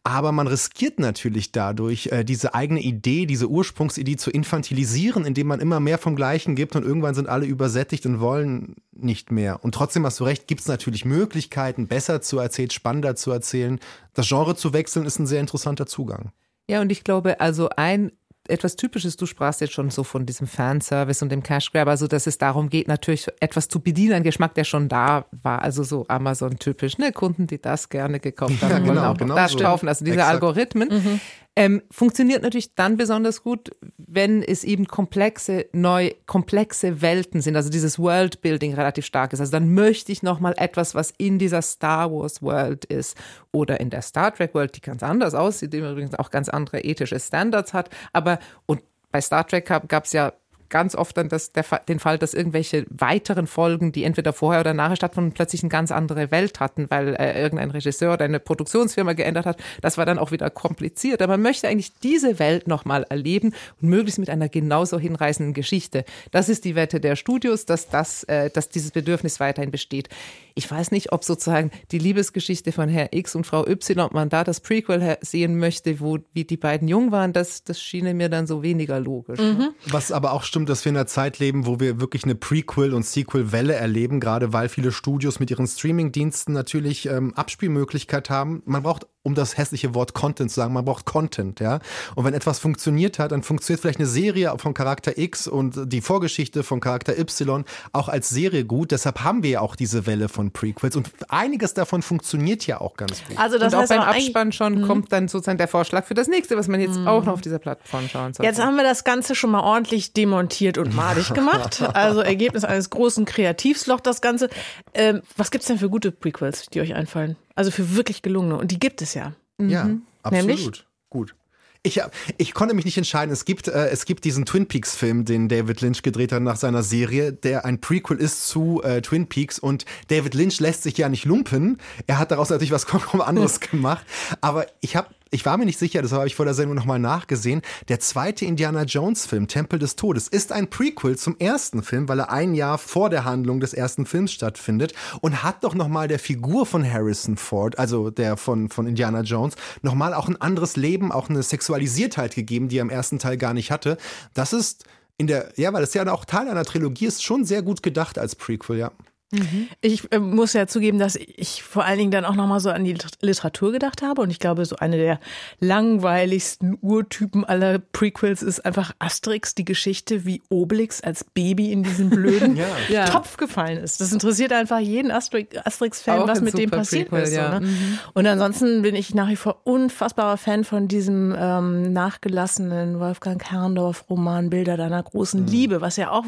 Aber 0.04 0.32
man 0.32 0.48
riskiert 0.48 1.00
natürlich 1.00 1.52
dadurch, 1.52 2.08
äh, 2.12 2.24
diese 2.24 2.54
eigene 2.54 2.82
Idee, 2.82 3.26
diese 3.26 3.48
Ursprungsidee 3.48 4.18
zu 4.18 4.32
infantilisieren, 4.32 5.26
indem 5.26 5.48
man 5.48 5.60
immer 5.60 5.80
mehr 5.80 5.98
vom 5.98 6.16
Gleichen 6.16 6.56
gibt 6.56 6.76
und 6.76 6.86
irgendwann 6.86 7.16
sind 7.16 7.30
alle 7.30 7.46
übersättigt 7.46 8.06
und 8.06 8.20
wollen 8.20 8.76
nicht 8.92 9.32
mehr. 9.32 9.64
Und 9.64 9.74
trotzdem 9.74 10.06
hast 10.06 10.20
du 10.20 10.24
recht, 10.24 10.48
gibt 10.48 10.62
es 10.62 10.68
natürlich 10.68 11.06
Möglichkeiten, 11.06 11.88
besser 11.88 12.22
zu 12.22 12.40
erzählen, 12.40 12.70
spannender 12.70 13.16
zu 13.16 13.32
erzählen. 13.32 13.80
Das 14.14 14.28
Genre 14.28 14.56
zu 14.56 14.74
wechseln 14.74 15.06
ist 15.06 15.20
ein 15.20 15.28
sehr 15.28 15.40
interessanter 15.40 15.86
Zugang. 15.86 16.32
Ja, 16.70 16.82
und 16.82 16.92
ich 16.92 17.04
glaube, 17.04 17.40
also 17.40 17.70
ein 17.76 18.12
etwas 18.50 18.76
Typisches. 18.76 19.18
Du 19.18 19.26
sprachst 19.26 19.62
jetzt 19.62 19.74
schon 19.74 19.90
so 19.90 20.04
von 20.04 20.26
diesem 20.26 20.48
Fanservice 20.48 21.22
und 21.22 21.30
dem 21.32 21.44
Cash 21.44 21.72
Grab, 21.72 21.88
also 21.88 22.08
dass 22.08 22.28
es 22.28 22.38
darum 22.38 22.70
geht, 22.70 22.88
natürlich 22.88 23.28
etwas 23.40 23.68
zu 23.68 23.80
bedienen, 23.80 24.14
ein 24.14 24.24
Geschmack, 24.24 24.54
der 24.56 24.64
schon 24.64 24.90
da 24.90 25.26
war. 25.32 25.62
Also 25.62 25.84
so 25.84 26.06
Amazon-typisch, 26.08 26.98
ne? 26.98 27.12
Kunden, 27.12 27.48
die 27.48 27.62
das 27.62 27.90
gerne 27.90 28.20
gekauft 28.20 28.54
haben, 28.62 28.72
ja, 28.72 28.80
genau, 28.80 28.88
wollen 28.88 28.98
auch 29.00 29.18
genau 29.18 29.36
das 29.36 29.52
so. 29.52 29.60
kaufen. 29.60 29.88
Also 29.88 30.06
diese 30.06 30.18
Exakt. 30.18 30.34
Algorithmen. 30.34 30.90
Mhm. 30.90 31.22
Ähm, 31.56 31.82
funktioniert 31.92 32.42
natürlich 32.42 32.76
dann 32.76 32.96
besonders 32.96 33.44
gut, 33.44 33.72
wenn 33.98 34.42
es 34.42 34.64
eben 34.64 34.88
komplexe, 34.88 35.66
neu, 35.74 36.12
komplexe 36.26 37.02
Welten 37.02 37.42
sind, 37.42 37.56
also 37.56 37.70
dieses 37.70 38.00
Worldbuilding 38.00 38.74
relativ 38.76 39.06
stark 39.06 39.34
ist. 39.34 39.40
Also 39.40 39.52
dann 39.52 39.74
möchte 39.74 40.12
ich 40.12 40.24
nochmal 40.24 40.54
etwas, 40.58 40.96
was 40.96 41.14
in 41.18 41.38
dieser 41.38 41.62
Star 41.62 42.12
Wars 42.12 42.42
World 42.42 42.86
ist 42.86 43.18
oder 43.52 43.80
in 43.80 43.90
der 43.90 44.02
Star 44.02 44.34
Trek 44.34 44.54
World, 44.54 44.76
die 44.76 44.82
ganz 44.82 45.04
anders 45.04 45.34
aussieht, 45.34 45.74
die 45.74 45.80
übrigens 45.80 46.16
auch 46.16 46.30
ganz 46.30 46.48
andere 46.50 46.82
ethische 46.82 47.20
Standards 47.20 47.74
hat. 47.74 47.90
Aber, 48.14 48.40
und 48.66 48.82
bei 49.12 49.20
Star 49.20 49.46
Trek 49.46 49.66
gab 49.66 50.06
es 50.06 50.14
ja 50.14 50.34
ganz 50.70 50.96
oft 50.96 51.18
dann 51.18 51.30
das, 51.30 51.52
der, 51.52 51.66
den 51.88 52.00
Fall, 52.00 52.18
dass 52.18 52.34
irgendwelche 52.34 52.86
weiteren 52.90 53.48
Folgen, 53.48 53.92
die 53.92 54.04
entweder 54.04 54.34
vorher 54.34 54.62
oder 54.62 54.74
nachher 54.74 54.96
stattfanden, 54.96 55.34
plötzlich 55.34 55.64
eine 55.64 55.70
ganz 55.70 55.92
andere 55.92 56.32
Welt 56.32 56.60
hatten, 56.60 56.88
weil 56.90 57.16
äh, 57.16 57.42
irgendein 57.42 57.72
Regisseur 57.72 58.14
oder 58.14 58.26
eine 58.26 58.40
Produktionsfirma 58.40 59.14
geändert 59.14 59.46
hat. 59.46 59.62
Das 59.82 59.98
war 59.98 60.06
dann 60.06 60.20
auch 60.20 60.32
wieder 60.32 60.50
kompliziert. 60.50 61.22
Aber 61.22 61.34
man 61.34 61.42
möchte 61.42 61.68
eigentlich 61.68 61.94
diese 62.00 62.40
Welt 62.40 62.68
nochmal 62.68 63.06
erleben 63.10 63.54
und 63.82 63.90
möglichst 63.90 64.20
mit 64.20 64.30
einer 64.30 64.50
genauso 64.50 65.00
hinreißenden 65.00 65.54
Geschichte. 65.54 66.06
Das 66.32 66.50
ist 66.50 66.66
die 66.66 66.76
Wette 66.76 67.00
der 67.00 67.16
Studios, 67.16 67.66
dass, 67.66 67.90
das, 67.90 68.24
äh, 68.26 68.50
dass 68.50 68.70
dieses 68.70 68.92
Bedürfnis 68.92 69.40
weiterhin 69.40 69.72
besteht. 69.72 70.10
Ich 70.56 70.70
weiß 70.70 70.92
nicht, 70.92 71.14
ob 71.14 71.24
sozusagen 71.24 71.72
die 71.92 72.00
Liebesgeschichte 72.00 72.72
von 72.72 72.90
Herr 72.90 73.14
X 73.14 73.34
und 73.36 73.46
Frau 73.46 73.66
Y, 73.66 74.00
ob 74.02 74.14
man 74.14 74.28
da 74.30 74.44
das 74.44 74.60
Prequel 74.60 75.18
sehen 75.22 75.58
möchte, 75.58 76.00
wo 76.02 76.20
wie 76.34 76.44
die 76.44 76.58
beiden 76.58 76.88
jung 76.88 77.12
waren, 77.12 77.32
das, 77.32 77.64
das 77.64 77.82
schien 77.82 78.18
mir 78.18 78.28
dann 78.28 78.46
so 78.46 78.62
weniger 78.62 79.00
logisch. 79.00 79.40
Mhm. 79.40 79.70
Was 79.86 80.12
aber 80.12 80.34
auch 80.34 80.44
stimmt, 80.44 80.59
stimmt, 80.60 80.70
dass 80.70 80.84
wir 80.84 80.90
in 80.90 80.98
einer 80.98 81.08
Zeit 81.08 81.40
leben, 81.40 81.66
wo 81.66 81.80
wir 81.80 82.02
wirklich 82.02 82.26
eine 82.26 82.36
Prequel- 82.36 82.94
und 82.94 83.06
Sequel-Welle 83.06 83.76
erleben, 83.76 84.20
gerade 84.20 84.52
weil 84.52 84.68
viele 84.68 84.92
Studios 84.92 85.40
mit 85.40 85.50
ihren 85.52 85.66
Streaming-Diensten 85.66 86.52
natürlich 86.52 87.06
ähm, 87.06 87.34
Abspielmöglichkeit 87.34 88.30
haben. 88.30 88.62
Man 88.66 88.84
braucht 88.84 89.08
um 89.24 89.36
das 89.36 89.58
hässliche 89.58 89.94
Wort 89.94 90.14
Content 90.14 90.50
zu 90.50 90.56
sagen, 90.56 90.74
man 90.74 90.86
braucht 90.86 91.06
Content, 91.06 91.60
ja. 91.60 91.80
Und 92.16 92.24
wenn 92.24 92.34
etwas 92.34 92.60
funktioniert 92.60 93.20
hat, 93.20 93.34
dann 93.34 93.44
funktioniert 93.44 93.82
vielleicht 93.82 94.00
eine 94.00 94.08
Serie 94.08 94.54
von 94.58 94.74
Charakter 94.74 95.18
X 95.18 95.48
und 95.48 95.92
die 95.92 96.00
Vorgeschichte 96.00 96.64
von 96.64 96.80
Charakter 96.80 97.18
Y 97.20 97.66
auch 97.92 98.08
als 98.08 98.30
Serie 98.30 98.64
gut. 98.64 98.92
Deshalb 98.92 99.24
haben 99.24 99.44
wir 99.44 99.50
ja 99.50 99.62
auch 99.62 99.76
diese 99.76 100.06
Welle 100.06 100.30
von 100.30 100.52
Prequels 100.52 100.96
und 100.96 101.12
einiges 101.28 101.74
davon 101.74 102.02
funktioniert 102.02 102.66
ja 102.66 102.80
auch 102.80 102.96
ganz 102.96 103.22
gut. 103.28 103.38
Also 103.38 103.58
das 103.58 103.74
und 103.74 103.80
heißt 103.80 103.92
auch 103.92 103.98
beim 103.98 104.08
Abspann 104.08 104.52
schon 104.54 104.82
mhm. 104.82 104.88
kommt 104.88 105.12
dann 105.12 105.28
sozusagen 105.28 105.58
der 105.58 105.68
Vorschlag 105.68 106.06
für 106.06 106.14
das 106.14 106.28
nächste, 106.28 106.56
was 106.56 106.70
man 106.70 106.80
jetzt 106.80 106.98
mhm. 106.98 107.08
auch 107.08 107.26
noch 107.26 107.34
auf 107.34 107.42
dieser 107.42 107.60
Plattform 107.60 108.08
schauen 108.08 108.34
soll. 108.34 108.46
Jetzt 108.46 108.64
haben 108.64 108.78
wir 108.78 108.84
das 108.84 109.04
Ganze 109.04 109.36
schon 109.36 109.52
mal 109.52 109.62
ordentlich 109.62 110.14
demontiert 110.14 110.78
und 110.78 110.96
madig 110.96 111.34
gemacht. 111.34 111.84
Also 112.00 112.22
Ergebnis 112.22 112.64
eines 112.64 112.90
großen 112.92 113.26
Kreativsloch 113.26 114.00
das 114.00 114.22
Ganze. 114.22 114.50
Ähm, 114.94 115.22
was 115.36 115.50
es 115.52 115.66
denn 115.66 115.78
für 115.78 115.90
gute 115.90 116.12
Prequels, 116.12 116.68
die 116.68 116.80
euch 116.80 116.94
einfallen? 116.94 117.36
Also 117.60 117.72
für 117.72 117.94
wirklich 117.94 118.22
gelungene. 118.22 118.56
Und 118.56 118.72
die 118.72 118.80
gibt 118.80 119.02
es 119.02 119.14
ja. 119.16 119.34
Ja, 119.60 119.84
mhm. 119.84 120.04
absolut. 120.24 120.48
Nämlich? 120.48 120.86
Gut. 121.10 121.36
Ich, 121.84 122.00
ich 122.38 122.54
konnte 122.54 122.74
mich 122.74 122.86
nicht 122.86 122.96
entscheiden. 122.98 123.34
Es 123.34 123.44
gibt, 123.44 123.68
äh, 123.68 123.90
es 123.90 124.06
gibt 124.06 124.24
diesen 124.24 124.46
Twin 124.46 124.66
Peaks-Film, 124.66 125.26
den 125.26 125.50
David 125.50 125.82
Lynch 125.82 126.02
gedreht 126.02 126.32
hat 126.32 126.42
nach 126.42 126.56
seiner 126.56 126.84
Serie, 126.84 127.34
der 127.34 127.66
ein 127.66 127.82
Prequel 127.82 128.16
ist 128.16 128.48
zu 128.48 128.82
äh, 128.84 129.02
Twin 129.02 129.28
Peaks. 129.28 129.60
Und 129.60 129.84
David 130.08 130.36
Lynch 130.36 130.62
lässt 130.62 130.84
sich 130.84 130.98
ja 130.98 131.10
nicht 131.10 131.26
lumpen. 131.26 131.80
Er 132.08 132.18
hat 132.18 132.32
daraus 132.32 132.50
natürlich 132.50 132.72
was 132.72 132.86
komplett 132.88 133.24
anderes 133.24 133.60
gemacht. 133.60 134.06
Aber 134.40 134.66
ich 134.80 134.96
habe 134.96 135.10
ich 135.32 135.46
war 135.46 135.58
mir 135.58 135.66
nicht 135.66 135.78
sicher, 135.78 136.02
deshalb 136.02 136.20
habe 136.20 136.28
ich 136.28 136.36
vor 136.36 136.46
der 136.46 136.54
Sendung 136.54 136.76
nochmal 136.76 137.00
nachgesehen. 137.00 137.62
Der 137.88 138.00
zweite 138.00 138.46
Indiana 138.46 138.84
Jones-Film, 138.84 139.48
Tempel 139.48 139.78
des 139.78 139.96
Todes, 139.96 140.28
ist 140.28 140.52
ein 140.52 140.70
Prequel 140.70 141.18
zum 141.18 141.38
ersten 141.38 141.84
Film, 141.84 142.10
weil 142.10 142.20
er 142.20 142.32
ein 142.32 142.56
Jahr 142.56 142.78
vor 142.78 143.10
der 143.10 143.26
Handlung 143.26 143.60
des 143.60 143.74
ersten 143.74 144.06
Films 144.06 144.32
stattfindet 144.32 144.94
und 145.22 145.44
hat 145.44 145.64
doch 145.64 145.76
nochmal 145.76 146.08
der 146.08 146.20
Figur 146.20 146.66
von 146.66 146.90
Harrison 146.90 147.38
Ford, 147.38 147.78
also 147.78 148.10
der 148.10 148.38
von, 148.38 148.70
von 148.70 148.88
Indiana 148.88 149.22
Jones, 149.22 149.56
nochmal 149.82 150.14
auch 150.14 150.28
ein 150.28 150.42
anderes 150.42 150.76
Leben, 150.76 151.12
auch 151.12 151.30
eine 151.30 151.44
Sexualisiertheit 151.44 152.34
gegeben, 152.34 152.68
die 152.70 152.78
er 152.80 152.84
im 152.84 152.90
ersten 152.90 153.20
Teil 153.20 153.38
gar 153.38 153.54
nicht 153.54 153.72
hatte. 153.72 153.98
Das 154.34 154.54
ist 154.54 154.86
in 155.18 155.28
der, 155.28 155.52
ja, 155.58 155.74
weil 155.74 155.82
das 155.82 155.94
ja 155.94 156.10
auch 156.12 156.26
Teil 156.26 156.48
einer 156.48 156.64
Trilogie 156.64 157.06
ist, 157.06 157.24
schon 157.24 157.46
sehr 157.46 157.62
gut 157.62 157.84
gedacht 157.84 158.18
als 158.18 158.36
Prequel, 158.36 158.78
ja. 158.78 158.92
Mhm. 159.32 159.68
Ich 159.82 160.12
äh, 160.12 160.18
muss 160.20 160.54
ja 160.54 160.66
zugeben, 160.66 160.98
dass 160.98 161.16
ich 161.16 161.62
vor 161.62 161.86
allen 161.86 162.00
Dingen 162.00 162.12
dann 162.12 162.26
auch 162.26 162.36
nochmal 162.36 162.60
so 162.60 162.72
an 162.72 162.84
die 162.84 162.98
Literatur 163.22 163.72
gedacht 163.72 164.02
habe. 164.02 164.22
Und 164.22 164.32
ich 164.32 164.40
glaube, 164.40 164.66
so 164.66 164.78
eine 164.78 164.98
der 164.98 165.20
langweiligsten 165.60 166.78
Urtypen 166.82 167.46
aller 167.46 167.78
Prequels 167.78 168.42
ist 168.42 168.66
einfach 168.66 168.94
Asterix, 168.98 169.54
die 169.54 169.66
Geschichte, 169.66 170.26
wie 170.26 170.42
Obelix 170.50 171.02
als 171.02 171.24
Baby 171.24 171.72
in 171.72 171.84
diesen 171.84 172.10
blöden 172.10 172.58
ja. 172.90 173.06
Topf 173.06 173.38
gefallen 173.38 173.78
ist. 173.78 174.02
Das 174.02 174.12
interessiert 174.12 174.52
einfach 174.52 174.80
jeden 174.80 175.12
Asterix-Fan, 175.12 176.28
was 176.28 176.42
mit 176.42 176.58
dem 176.58 176.72
passiert 176.72 177.10
Prequel, 177.10 177.24
ist. 177.24 177.34
Ja. 177.34 177.54
So, 177.54 177.60
ne? 177.60 177.68
mhm. 177.68 178.00
Und 178.14 178.26
ansonsten 178.26 178.82
bin 178.82 178.96
ich 178.96 179.14
nach 179.14 179.30
wie 179.30 179.36
vor 179.36 179.62
unfassbarer 179.64 180.38
Fan 180.38 180.64
von 180.64 180.88
diesem 180.88 181.36
ähm, 181.38 181.94
nachgelassenen 181.94 183.00
Wolfgang 183.00 183.44
Herrndorf-Roman 183.44 184.50
Bilder 184.50 184.76
deiner 184.76 185.04
großen 185.04 185.42
mhm. 185.42 185.48
Liebe, 185.48 185.82
was 185.82 185.98
ja 185.98 186.10
auch 186.10 186.26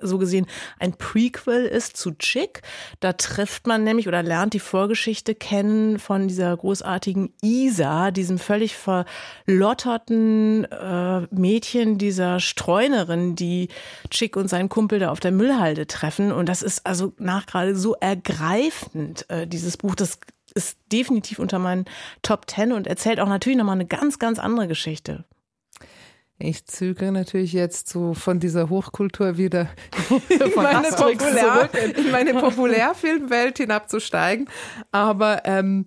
so 0.00 0.18
gesehen 0.18 0.46
ein 0.80 0.94
Prequel 0.94 1.66
ist 1.66 1.96
zu 1.96 2.12
Chick 2.12 2.39
Schick. 2.40 2.62
Da 3.00 3.12
trifft 3.12 3.66
man 3.66 3.84
nämlich 3.84 4.08
oder 4.08 4.22
lernt 4.22 4.54
die 4.54 4.60
Vorgeschichte 4.60 5.34
kennen 5.34 5.98
von 5.98 6.28
dieser 6.28 6.56
großartigen 6.56 7.34
Isa, 7.42 8.10
diesem 8.10 8.38
völlig 8.38 8.76
verlotterten 8.76 10.64
äh, 10.64 11.20
Mädchen, 11.30 11.98
dieser 11.98 12.40
Streunerin, 12.40 13.36
die 13.36 13.68
Chick 14.10 14.36
und 14.36 14.48
seinen 14.48 14.68
Kumpel 14.68 14.98
da 14.98 15.10
auf 15.10 15.20
der 15.20 15.32
Müllhalde 15.32 15.86
treffen. 15.86 16.32
Und 16.32 16.48
das 16.48 16.62
ist 16.62 16.86
also 16.86 17.12
nach 17.18 17.46
gerade 17.46 17.76
so 17.76 17.94
ergreifend, 17.94 19.28
äh, 19.28 19.46
dieses 19.46 19.76
Buch. 19.76 19.94
Das 19.94 20.18
ist 20.54 20.78
definitiv 20.90 21.38
unter 21.38 21.58
meinen 21.58 21.84
Top 22.22 22.46
Ten 22.46 22.72
und 22.72 22.86
erzählt 22.86 23.20
auch 23.20 23.28
natürlich 23.28 23.58
nochmal 23.58 23.76
eine 23.76 23.86
ganz, 23.86 24.18
ganz 24.18 24.38
andere 24.38 24.66
Geschichte. 24.66 25.24
Ich 26.42 26.64
zögere 26.64 27.12
natürlich 27.12 27.52
jetzt 27.52 27.90
so 27.90 28.14
von 28.14 28.40
dieser 28.40 28.70
Hochkultur 28.70 29.36
wieder 29.36 29.68
in 30.10 30.54
meine, 30.56 30.88
Populär, 30.96 31.68
in 31.96 32.10
meine 32.10 32.32
Populärfilmwelt 32.32 33.58
hinabzusteigen. 33.58 34.48
Aber 34.90 35.42
ähm, 35.44 35.84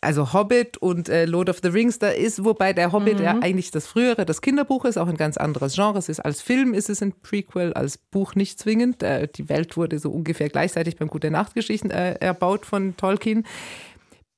also 0.00 0.32
Hobbit 0.32 0.76
und 0.78 1.08
äh, 1.08 1.24
Lord 1.24 1.48
of 1.48 1.60
the 1.62 1.68
Rings, 1.68 2.00
da 2.00 2.08
ist, 2.08 2.44
wobei 2.44 2.72
der 2.72 2.90
Hobbit 2.90 3.18
mhm. 3.18 3.24
ja 3.24 3.38
eigentlich 3.40 3.70
das 3.70 3.86
frühere, 3.86 4.26
das 4.26 4.42
Kinderbuch 4.42 4.84
ist, 4.86 4.98
auch 4.98 5.06
ein 5.06 5.16
ganz 5.16 5.36
anderes 5.36 5.76
Genre. 5.76 5.98
Es 5.98 6.08
ist 6.08 6.18
als 6.18 6.42
Film 6.42 6.74
ist 6.74 6.90
es 6.90 7.00
ein 7.00 7.12
Prequel, 7.22 7.72
als 7.74 7.96
Buch 7.96 8.34
nicht 8.34 8.58
zwingend. 8.58 9.04
Äh, 9.04 9.28
die 9.28 9.48
Welt 9.48 9.76
wurde 9.76 10.00
so 10.00 10.10
ungefähr 10.10 10.48
gleichzeitig 10.48 10.96
beim 10.96 11.06
Gute 11.06 11.30
Nachtgeschichten 11.30 11.92
äh, 11.92 12.14
erbaut 12.14 12.66
von 12.66 12.96
Tolkien. 12.96 13.46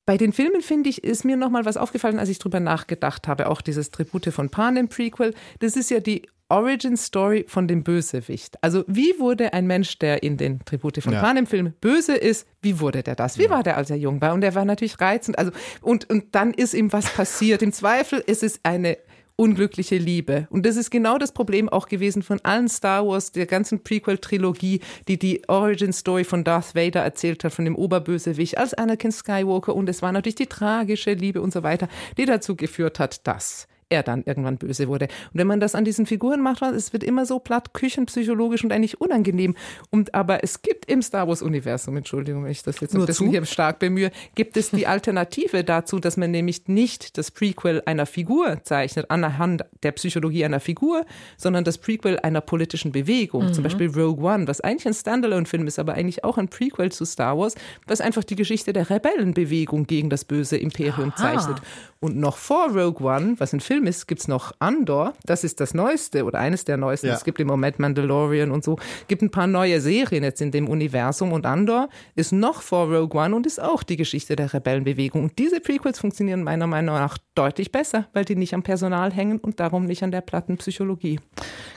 Bei 0.07 0.15
den 0.15 0.31
Filmen, 0.31 0.61
finde 0.61 0.89
ich, 0.89 1.03
ist 1.03 1.25
mir 1.25 1.35
nochmal 1.35 1.65
was 1.65 1.75
aufgefallen, 1.75 2.17
als 2.17 2.29
ich 2.29 2.39
drüber 2.39 2.61
nachgedacht 2.61 3.27
habe. 3.27 3.49
Auch 3.49 3.59
dieses 3.59 3.91
Tribute 3.91 4.33
von 4.33 4.49
Panem 4.49 4.87
Prequel. 4.87 5.33
Das 5.59 5.75
ist 5.75 5.91
ja 5.91 5.99
die 5.99 6.21
Origin 6.47 6.95
Story 6.95 7.43
von 7.45 7.67
dem 7.67 7.83
Bösewicht. 7.83 8.55
Also 8.63 8.85
wie 8.87 9.19
wurde 9.19 9.51
ein 9.51 9.67
Mensch, 9.67 9.99
der 9.99 10.23
in 10.23 10.37
den 10.37 10.63
Tribute 10.63 11.03
von 11.03 11.11
ja. 11.11 11.19
Panem 11.19 11.45
Film 11.45 11.73
böse 11.81 12.15
ist, 12.15 12.47
wie 12.61 12.79
wurde 12.79 13.03
der 13.03 13.15
das? 13.15 13.37
Wie 13.37 13.43
ja. 13.43 13.49
war 13.49 13.63
der, 13.63 13.75
als 13.75 13.89
er 13.89 13.97
jung 13.97 14.21
war? 14.21 14.33
Und 14.33 14.45
er 14.45 14.55
war 14.55 14.63
natürlich 14.63 15.01
reizend. 15.01 15.37
Also 15.37 15.51
und 15.81 16.09
und 16.09 16.35
dann 16.35 16.53
ist 16.53 16.73
ihm 16.73 16.93
was 16.93 17.09
passiert. 17.13 17.61
Im 17.61 17.73
Zweifel 17.73 18.23
ist 18.25 18.43
es 18.43 18.61
eine 18.63 18.97
unglückliche 19.37 19.97
Liebe. 19.97 20.47
Und 20.49 20.65
das 20.65 20.75
ist 20.75 20.89
genau 20.89 21.17
das 21.17 21.31
Problem 21.31 21.69
auch 21.69 21.87
gewesen 21.87 22.23
von 22.23 22.39
allen 22.43 22.67
Star 22.67 23.07
Wars, 23.07 23.31
der 23.31 23.45
ganzen 23.45 23.83
Prequel-Trilogie, 23.83 24.81
die 25.07 25.17
die 25.17 25.47
Origin-Story 25.47 26.23
von 26.23 26.43
Darth 26.43 26.75
Vader 26.75 27.01
erzählt 27.01 27.43
hat, 27.43 27.53
von 27.53 27.63
dem 27.63 27.75
Oberbösewicht 27.75 28.57
als 28.57 28.73
Anakin 28.73 29.11
Skywalker. 29.11 29.75
Und 29.75 29.87
es 29.87 30.01
war 30.01 30.11
natürlich 30.11 30.35
die 30.35 30.47
tragische 30.47 31.13
Liebe 31.13 31.41
und 31.41 31.53
so 31.53 31.63
weiter, 31.63 31.87
die 32.17 32.25
dazu 32.25 32.55
geführt 32.55 32.99
hat, 32.99 33.25
dass 33.27 33.67
er 33.89 34.03
dann 34.03 34.23
irgendwann 34.25 34.57
böse 34.57 34.87
wurde. 34.87 35.05
Und 35.05 35.39
wenn 35.39 35.47
man 35.47 35.59
das 35.59 35.75
an 35.75 35.85
diesen 35.85 36.05
Figuren 36.05 36.41
macht, 36.41 36.61
es 36.61 36.93
wird 36.93 37.03
immer 37.03 37.25
so 37.25 37.39
platt, 37.39 37.73
küchenpsychologisch 37.73 38.63
und 38.63 38.71
eigentlich 38.71 38.99
unangenehm. 38.99 39.55
Und 39.89 40.13
aber 40.13 40.43
es 40.43 40.61
gibt 40.61 40.85
im 40.91 41.01
Star 41.01 41.27
Wars 41.27 41.41
Universum, 41.41 41.97
Entschuldigung, 41.97 42.43
wenn 42.43 42.51
ich 42.51 42.63
das 42.63 42.79
jetzt 42.79 42.95
ein 42.95 43.05
bisschen 43.05 43.29
hier 43.29 43.45
stark 43.45 43.79
bemühe, 43.79 44.11
gibt 44.35 44.57
es 44.57 44.71
die 44.71 44.87
Alternative 44.87 45.63
dazu, 45.63 45.99
dass 45.99 46.17
man 46.17 46.31
nämlich 46.31 46.67
nicht 46.67 47.17
das 47.17 47.31
Prequel 47.31 47.81
einer 47.85 48.05
Figur 48.05 48.63
zeichnet, 48.63 49.09
anhand 49.09 49.65
der 49.83 49.91
Psychologie 49.93 50.43
einer 50.43 50.59
Figur, 50.59 51.05
sondern 51.37 51.63
das 51.63 51.77
Prequel 51.77 52.19
einer 52.19 52.41
politischen 52.41 52.91
Bewegung. 52.91 53.45
Mhm. 53.45 53.53
Zum 53.53 53.63
Beispiel 53.63 53.89
Rogue 53.89 54.23
One, 54.23 54.47
was 54.47 54.61
eigentlich 54.61 54.87
ein 54.87 54.93
Standalone-Film 54.93 55.67
ist, 55.67 55.79
aber 55.79 55.93
eigentlich 55.93 56.23
auch 56.23 56.37
ein 56.37 56.49
Prequel 56.49 56.91
zu 56.91 57.05
Star 57.05 57.37
Wars, 57.37 57.55
was 57.85 58.01
einfach 58.01 58.23
die 58.23 58.35
Geschichte 58.35 58.73
der 58.73 58.89
Rebellenbewegung 58.89 59.85
gegen 59.85 60.09
das 60.09 60.25
böse 60.25 60.57
Imperium 60.57 61.13
Aha. 61.15 61.17
zeichnet. 61.17 61.61
Und 61.99 62.17
noch 62.17 62.37
vor 62.37 62.69
Rogue 62.69 63.07
One, 63.07 63.35
was 63.37 63.53
ein 63.53 63.59
Film 63.59 63.76
ist, 63.85 64.07
gibt 64.07 64.21
es 64.21 64.27
noch 64.27 64.53
Andor. 64.59 65.13
Das 65.25 65.43
ist 65.43 65.59
das 65.59 65.73
Neueste 65.73 66.25
oder 66.25 66.39
eines 66.39 66.65
der 66.65 66.77
Neuesten. 66.77 67.07
Ja. 67.07 67.13
Es 67.13 67.23
gibt 67.23 67.39
im 67.39 67.47
Moment 67.47 67.77
Mandalorian 67.77 68.49
und 68.49 68.63
so. 68.63 68.77
Es 69.01 69.07
gibt 69.07 69.21
ein 69.21 69.29
paar 69.29 69.47
neue 69.47 69.81
Serien 69.81 70.23
jetzt 70.23 70.41
in 70.41 70.51
dem 70.51 70.67
Universum. 70.67 71.31
Und 71.33 71.45
Andor 71.45 71.89
ist 72.15 72.31
noch 72.31 72.61
vor 72.61 72.87
Rogue 72.87 73.19
One 73.19 73.35
und 73.35 73.45
ist 73.45 73.61
auch 73.61 73.83
die 73.83 73.97
Geschichte 73.97 74.35
der 74.35 74.53
Rebellenbewegung. 74.53 75.25
Und 75.25 75.37
diese 75.37 75.59
Prequels 75.59 75.99
funktionieren 75.99 76.43
meiner 76.43 76.67
Meinung 76.67 76.95
nach 76.95 77.17
deutlich 77.37 77.71
besser, 77.71 78.07
weil 78.13 78.25
die 78.25 78.35
nicht 78.35 78.53
am 78.53 78.63
Personal 78.63 79.11
hängen 79.11 79.39
und 79.39 79.59
darum 79.59 79.85
nicht 79.85 80.03
an 80.03 80.11
der 80.11 80.21
platten 80.21 80.57
Psychologie. 80.57 81.19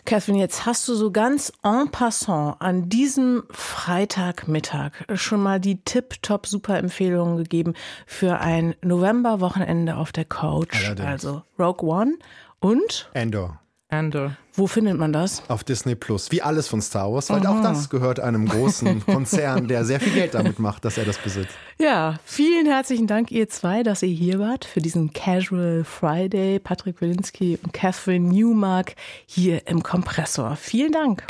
Catherine, 0.05 0.39
jetzt 0.39 0.67
hast 0.67 0.89
du 0.89 0.95
so 0.95 1.11
ganz 1.11 1.53
en 1.63 1.91
passant 1.91 2.57
an 2.61 2.89
diesem 2.89 3.45
Freitagmittag 3.51 4.93
schon 5.15 5.43
mal 5.43 5.61
die 5.61 5.83
Tip-Top-Super-Empfehlungen 5.83 7.37
gegeben 7.37 7.75
für 8.07 8.41
ein 8.41 8.75
November-Wochenende 8.83 9.97
auf 9.97 10.13
der 10.13 10.25
Couch. 10.25 10.85
Allerdings. 10.85 11.09
Also 11.09 11.43
Rogue 11.59 11.89
One 11.89 12.15
und 12.61 13.11
Endor. 13.15 13.60
Andor. 13.91 14.37
Wo 14.55 14.67
findet 14.67 14.99
man 14.99 15.13
das? 15.13 15.43
Auf 15.49 15.65
Disney 15.65 15.95
Plus. 15.95 16.31
Wie 16.33 16.43
alles 16.43 16.69
von 16.69 16.83
Star 16.83 17.13
Wars, 17.13 17.31
weil 17.31 17.47
Aha. 17.47 17.59
auch 17.59 17.63
das 17.63 17.89
gehört 17.89 18.21
einem 18.21 18.47
großen 18.49 19.05
Konzern, 19.07 19.69
der 19.69 19.85
sehr 19.85 20.01
viel 20.01 20.13
Geld 20.13 20.35
damit 20.35 20.59
macht, 20.59 20.85
dass 20.85 20.99
er 20.99 21.05
das 21.05 21.19
besitzt. 21.19 21.55
Ja, 21.79 22.19
vielen 22.25 22.67
herzlichen 22.67 23.07
Dank, 23.07 23.31
ihr 23.31 23.49
zwei, 23.49 23.83
dass 23.83 24.03
ihr 24.03 24.09
hier 24.09 24.39
wart 24.39 24.65
für 24.65 24.81
diesen 24.81 25.13
Casual 25.13 25.85
Friday. 25.85 26.59
Patrick 26.59 27.01
Wilinski 27.01 27.59
und 27.63 27.73
Catherine 27.73 28.29
Newmark 28.29 28.95
hier 29.27 29.67
im 29.67 29.83
Kompressor. 29.83 30.57
Vielen 30.57 30.93
Dank. 30.93 31.25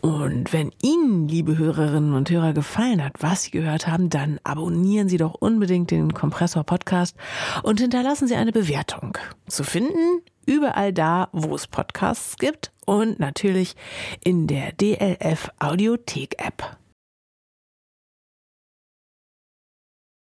Und 0.00 0.52
wenn 0.52 0.70
Ihnen, 0.82 1.28
liebe 1.28 1.58
Hörerinnen 1.58 2.14
und 2.14 2.30
Hörer, 2.30 2.52
gefallen 2.52 3.04
hat, 3.04 3.14
was 3.20 3.42
Sie 3.42 3.50
gehört 3.50 3.88
haben, 3.88 4.10
dann 4.10 4.38
abonnieren 4.44 5.08
Sie 5.08 5.16
doch 5.16 5.34
unbedingt 5.34 5.90
den 5.90 6.14
Kompressor 6.14 6.64
Podcast 6.64 7.16
und 7.62 7.80
hinterlassen 7.80 8.28
Sie 8.28 8.36
eine 8.36 8.52
Bewertung. 8.52 9.18
Zu 9.48 9.64
finden 9.64 10.22
überall 10.46 10.92
da, 10.92 11.28
wo 11.32 11.54
es 11.54 11.66
Podcasts 11.66 12.36
gibt 12.36 12.72
und 12.86 13.18
natürlich 13.18 13.76
in 14.24 14.46
der 14.46 14.72
DLF 14.72 15.50
Audiothek 15.58 16.42
App. 16.44 16.76